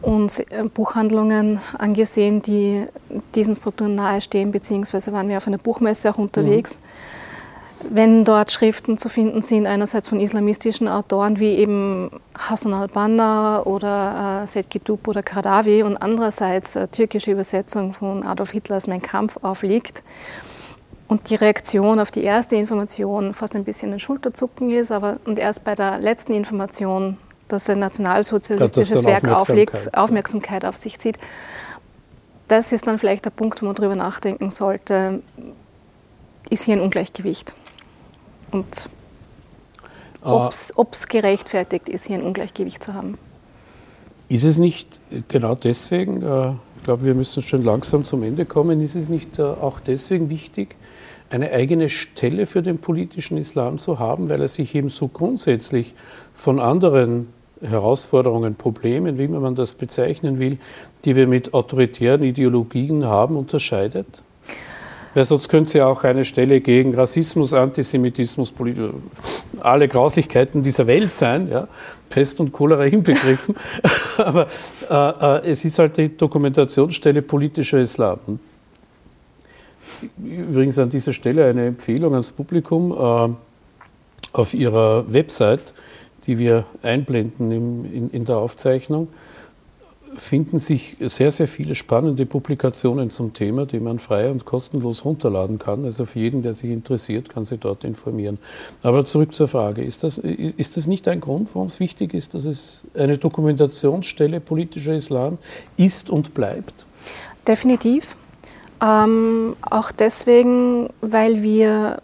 uns 0.01 0.39
äh, 0.39 0.63
Buchhandlungen 0.73 1.59
angesehen, 1.77 2.41
die 2.41 2.85
diesen 3.35 3.55
Strukturen 3.55 3.95
nahestehen, 3.95 4.51
beziehungsweise 4.51 5.13
waren 5.13 5.29
wir 5.29 5.37
auf 5.37 5.47
einer 5.47 5.57
Buchmesse 5.57 6.09
auch 6.09 6.17
unterwegs. 6.17 6.79
Mhm. 6.79 7.89
Wenn 7.91 8.25
dort 8.25 8.51
Schriften 8.51 8.97
zu 8.97 9.07
finden 9.07 9.41
sind, 9.41 9.65
einerseits 9.65 10.09
von 10.09 10.19
islamistischen 10.19 10.89
Autoren 10.89 11.39
wie 11.39 11.53
eben 11.53 12.11
Hassan 12.37 12.73
al-Banna 12.73 13.63
oder 13.63 14.43
äh, 14.43 14.47
Said 14.47 14.69
Qutb 14.69 15.07
oder 15.07 15.23
Kardawi 15.23 15.83
und 15.83 15.95
andererseits 15.95 16.75
äh, 16.75 16.87
türkische 16.89 17.31
Übersetzung 17.31 17.93
von 17.93 18.23
Adolf 18.23 18.51
Hitlers 18.51 18.87
Mein 18.87 19.01
Kampf 19.01 19.37
aufliegt, 19.41 20.03
und 21.09 21.31
die 21.31 21.35
Reaktion 21.35 21.99
auf 21.99 22.11
die 22.11 22.23
erste 22.23 22.55
Information 22.55 23.33
fast 23.33 23.55
ein 23.55 23.63
bisschen 23.63 23.91
ein 23.91 23.99
Schulterzucken 23.99 24.69
ist, 24.69 24.91
aber 24.91 25.17
und 25.25 25.39
erst 25.39 25.63
bei 25.63 25.73
der 25.73 25.97
letzten 25.97 26.33
Information, 26.33 27.17
dass 27.49 27.69
ein 27.69 27.79
nationalsozialistisches 27.79 29.03
Werk 29.03 29.27
Aufmerksamkeit, 29.27 29.75
auflegt, 29.75 29.97
Aufmerksamkeit 29.97 30.65
auf 30.65 30.77
sich 30.77 30.97
zieht, 30.97 31.17
das 32.47 32.71
ist 32.71 32.87
dann 32.87 32.97
vielleicht 32.97 33.25
der 33.25 33.29
Punkt, 33.29 33.61
wo 33.61 33.67
man 33.67 33.75
darüber 33.75 33.95
nachdenken 33.95 34.49
sollte, 34.49 35.21
ist 36.49 36.63
hier 36.63 36.75
ein 36.75 36.81
Ungleichgewicht. 36.81 37.53
Und 38.51 38.89
ob 40.21 40.93
es 40.93 41.07
gerechtfertigt 41.07 41.87
ist, 41.87 42.07
hier 42.07 42.17
ein 42.17 42.23
Ungleichgewicht 42.23 42.83
zu 42.83 42.93
haben. 42.93 43.17
Ist 44.27 44.43
es 44.43 44.57
nicht 44.57 44.99
genau 45.27 45.55
deswegen, 45.55 46.21
äh, 46.21 46.49
ich 46.77 46.83
glaube, 46.83 47.05
wir 47.05 47.15
müssen 47.15 47.41
schon 47.41 47.63
langsam 47.63 48.05
zum 48.05 48.23
Ende 48.23 48.45
kommen, 48.45 48.81
ist 48.81 48.95
es 48.95 49.09
nicht 49.09 49.39
äh, 49.39 49.43
auch 49.43 49.79
deswegen 49.79 50.29
wichtig, 50.29 50.75
eine 51.29 51.51
eigene 51.51 51.89
Stelle 51.89 52.45
für 52.45 52.61
den 52.61 52.79
politischen 52.79 53.37
Islam 53.37 53.79
zu 53.79 53.99
haben, 53.99 54.29
weil 54.29 54.41
er 54.41 54.47
sich 54.47 54.73
eben 54.75 54.89
so 54.89 55.07
grundsätzlich 55.07 55.93
von 56.33 56.59
anderen 56.59 57.27
Herausforderungen, 57.61 58.55
Problemen, 58.55 59.17
wie 59.17 59.27
man 59.27 59.55
das 59.55 59.73
bezeichnen 59.73 60.39
will, 60.39 60.57
die 61.05 61.15
wir 61.15 61.27
mit 61.27 61.53
autoritären 61.53 62.23
Ideologien 62.23 63.05
haben, 63.05 63.37
unterscheidet? 63.37 64.23
Weil 65.13 65.25
sonst 65.25 65.49
könnte 65.49 65.67
es 65.67 65.73
ja 65.73 65.87
auch 65.87 66.03
eine 66.03 66.23
Stelle 66.23 66.61
gegen 66.61 66.93
Rassismus, 66.93 67.53
Antisemitismus, 67.53 68.53
alle 69.59 69.87
Grauslichkeiten 69.87 70.61
dieser 70.61 70.87
Welt 70.87 71.15
sein, 71.15 71.49
ja? 71.49 71.67
Pest 72.09 72.39
und 72.39 72.51
Cholera 72.51 72.85
inbegriffen. 72.85 73.55
Aber 74.17 74.47
äh, 74.89 75.47
äh, 75.47 75.51
es 75.51 75.65
ist 75.65 75.79
halt 75.79 75.97
die 75.97 76.15
Dokumentationsstelle 76.15 77.21
politischer 77.21 77.79
Islam. 77.79 78.19
Übrigens 80.17 80.79
an 80.79 80.89
dieser 80.89 81.13
Stelle 81.13 81.45
eine 81.45 81.65
Empfehlung 81.67 82.13
ans 82.13 82.31
Publikum. 82.31 82.91
Äh, 82.91 83.35
auf 84.33 84.53
Ihrer 84.53 85.11
Website, 85.11 85.73
die 86.29 86.37
wir 86.37 86.65
einblenden 86.83 87.51
im, 87.51 87.85
in, 87.91 88.09
in 88.11 88.23
der 88.23 88.37
Aufzeichnung, 88.37 89.07
finden 90.15 90.59
sich 90.59 90.95
sehr, 90.99 91.31
sehr 91.31 91.47
viele 91.47 91.73
spannende 91.73 92.27
Publikationen 92.27 93.09
zum 93.09 93.33
Thema, 93.33 93.65
die 93.65 93.79
man 93.79 93.97
frei 93.97 94.29
und 94.29 94.45
kostenlos 94.45 95.05
runterladen 95.05 95.57
kann. 95.57 95.85
Also 95.85 96.05
für 96.05 96.19
jeden, 96.19 96.43
der 96.43 96.53
sich 96.53 96.69
interessiert, 96.69 97.29
kann 97.29 97.45
sich 97.45 97.59
dort 97.59 97.83
informieren. 97.83 98.37
Aber 98.83 99.05
zurück 99.05 99.33
zur 99.33 99.47
Frage. 99.47 99.83
Ist 99.83 100.03
das, 100.03 100.19
ist 100.19 100.77
das 100.77 100.85
nicht 100.85 101.07
ein 101.07 101.19
Grund, 101.19 101.49
warum 101.53 101.67
es 101.67 101.79
wichtig 101.79 102.13
ist, 102.13 102.35
dass 102.35 102.45
es 102.45 102.83
eine 102.93 103.17
Dokumentationsstelle 103.17 104.39
politischer 104.39 104.93
Islam 104.93 105.39
ist 105.77 106.11
und 106.11 106.35
bleibt? 106.35 106.85
Definitiv. 107.47 108.15
Ähm, 108.83 109.55
auch 109.61 109.91
deswegen, 109.91 110.89
weil 111.01 111.41
wir 111.41 112.03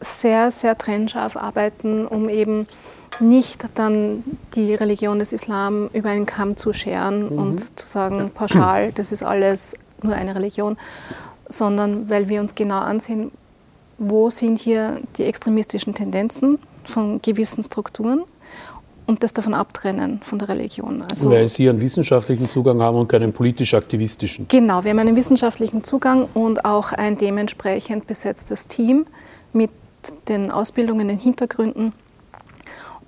sehr, 0.00 0.52
sehr 0.52 0.78
trennscharf 0.78 1.36
arbeiten, 1.36 2.06
um 2.06 2.28
eben 2.28 2.68
nicht 3.20 3.64
dann 3.74 4.24
die 4.54 4.74
Religion 4.74 5.18
des 5.18 5.32
Islam 5.32 5.88
über 5.92 6.10
einen 6.10 6.26
Kamm 6.26 6.56
zu 6.56 6.72
scheren 6.72 7.32
mhm. 7.32 7.38
und 7.38 7.78
zu 7.78 7.86
sagen, 7.86 8.30
pauschal, 8.34 8.92
das 8.92 9.12
ist 9.12 9.22
alles 9.22 9.74
nur 10.02 10.14
eine 10.14 10.34
Religion, 10.34 10.76
sondern 11.48 12.08
weil 12.08 12.28
wir 12.28 12.40
uns 12.40 12.54
genau 12.54 12.80
ansehen, 12.80 13.30
wo 13.98 14.30
sind 14.30 14.58
hier 14.58 15.00
die 15.16 15.24
extremistischen 15.24 15.94
Tendenzen 15.94 16.58
von 16.84 17.20
gewissen 17.22 17.62
Strukturen 17.62 18.22
und 19.06 19.22
das 19.22 19.32
davon 19.32 19.54
abtrennen 19.54 20.20
von 20.22 20.38
der 20.38 20.48
Religion. 20.48 21.02
Also, 21.08 21.30
Weil 21.30 21.48
Sie 21.48 21.68
einen 21.68 21.80
wissenschaftlichen 21.80 22.48
Zugang 22.48 22.82
haben 22.82 22.96
und 22.96 23.08
keinen 23.08 23.32
politisch-aktivistischen. 23.32 24.48
Genau, 24.48 24.84
wir 24.84 24.90
haben 24.90 24.98
einen 24.98 25.16
wissenschaftlichen 25.16 25.84
Zugang 25.84 26.28
und 26.34 26.64
auch 26.64 26.92
ein 26.92 27.16
dementsprechend 27.16 28.06
besetztes 28.06 28.66
Team 28.68 29.06
mit 29.52 29.70
den 30.28 30.50
Ausbildungen, 30.50 31.08
den 31.08 31.18
Hintergründen. 31.18 31.92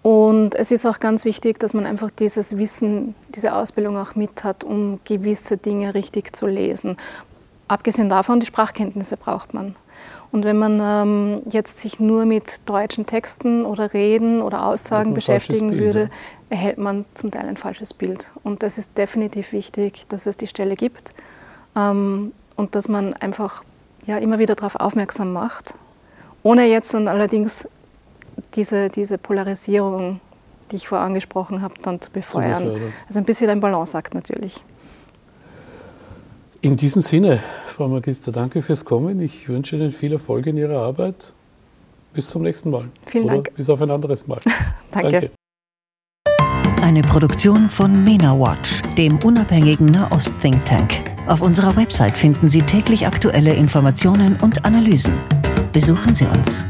Und 0.02 0.54
es 0.54 0.70
ist 0.70 0.86
auch 0.86 1.00
ganz 1.00 1.24
wichtig, 1.24 1.58
dass 1.58 1.74
man 1.74 1.84
einfach 1.84 2.10
dieses 2.10 2.56
Wissen, 2.56 3.14
diese 3.34 3.54
Ausbildung 3.54 3.96
auch 3.96 4.14
mit 4.14 4.44
hat, 4.44 4.64
um 4.64 5.00
gewisse 5.04 5.56
Dinge 5.56 5.94
richtig 5.94 6.34
zu 6.34 6.46
lesen. 6.46 6.96
Abgesehen 7.66 8.08
davon, 8.08 8.40
die 8.40 8.46
Sprachkenntnisse 8.46 9.16
braucht 9.16 9.54
man. 9.54 9.74
Und 10.30 10.44
wenn 10.44 10.58
man 10.58 10.80
ähm, 10.80 11.42
jetzt 11.50 11.78
sich 11.78 12.00
nur 12.00 12.26
mit 12.26 12.60
deutschen 12.66 13.06
Texten 13.06 13.64
oder 13.64 13.94
Reden 13.94 14.42
oder 14.42 14.66
Aussagen 14.66 15.14
beschäftigen 15.14 15.70
Bild, 15.70 15.80
würde, 15.80 16.00
ja. 16.00 16.08
erhält 16.50 16.78
man 16.78 17.06
zum 17.14 17.30
Teil 17.30 17.46
ein 17.46 17.56
falsches 17.56 17.94
Bild. 17.94 18.30
Und 18.42 18.62
das 18.62 18.76
ist 18.76 18.96
definitiv 18.98 19.52
wichtig, 19.52 20.06
dass 20.08 20.26
es 20.26 20.36
die 20.36 20.46
Stelle 20.46 20.76
gibt 20.76 21.14
ähm, 21.76 22.32
und 22.56 22.74
dass 22.74 22.88
man 22.88 23.14
einfach 23.14 23.64
ja, 24.06 24.18
immer 24.18 24.38
wieder 24.38 24.54
darauf 24.54 24.76
aufmerksam 24.76 25.32
macht, 25.32 25.74
ohne 26.42 26.66
jetzt 26.66 26.92
dann 26.92 27.08
allerdings 27.08 27.66
diese, 28.54 28.88
diese 28.88 29.18
Polarisierung, 29.18 30.20
die 30.70 30.76
ich 30.76 30.88
vorher 30.88 31.06
angesprochen 31.06 31.62
habe, 31.62 31.74
dann 31.82 32.00
zu 32.00 32.10
befeuern. 32.10 32.66
Zu 32.66 32.80
also 33.06 33.18
ein 33.18 33.24
bisschen 33.24 33.50
ein 33.50 33.60
Balanceakt 33.60 34.14
natürlich. 34.14 34.62
In 36.60 36.76
diesem 36.76 37.02
Sinne, 37.02 37.40
Frau 37.68 37.88
Magister, 37.88 38.32
danke 38.32 38.62
fürs 38.62 38.84
Kommen. 38.84 39.20
Ich 39.20 39.48
wünsche 39.48 39.76
Ihnen 39.76 39.92
viel 39.92 40.12
Erfolg 40.12 40.46
in 40.46 40.56
Ihrer 40.56 40.82
Arbeit. 40.82 41.32
Bis 42.12 42.28
zum 42.28 42.42
nächsten 42.42 42.70
Mal. 42.70 42.88
Vielen 43.06 43.24
Oder 43.24 43.34
Dank. 43.34 43.54
Bis 43.54 43.70
auf 43.70 43.80
ein 43.80 43.90
anderes 43.90 44.26
Mal. 44.26 44.40
danke. 44.90 45.10
danke. 45.10 45.30
Eine 46.82 47.02
Produktion 47.02 47.68
von 47.68 48.02
MENA 48.02 48.38
Watch, 48.38 48.82
dem 48.96 49.18
unabhängigen 49.22 49.86
Nahost-Think 49.86 50.64
Tank. 50.64 51.02
Auf 51.26 51.42
unserer 51.42 51.76
Website 51.76 52.16
finden 52.16 52.48
Sie 52.48 52.62
täglich 52.62 53.06
aktuelle 53.06 53.52
Informationen 53.52 54.36
und 54.40 54.64
Analysen. 54.64 55.12
Besuchen 55.72 56.14
Sie 56.14 56.24
uns. 56.24 56.66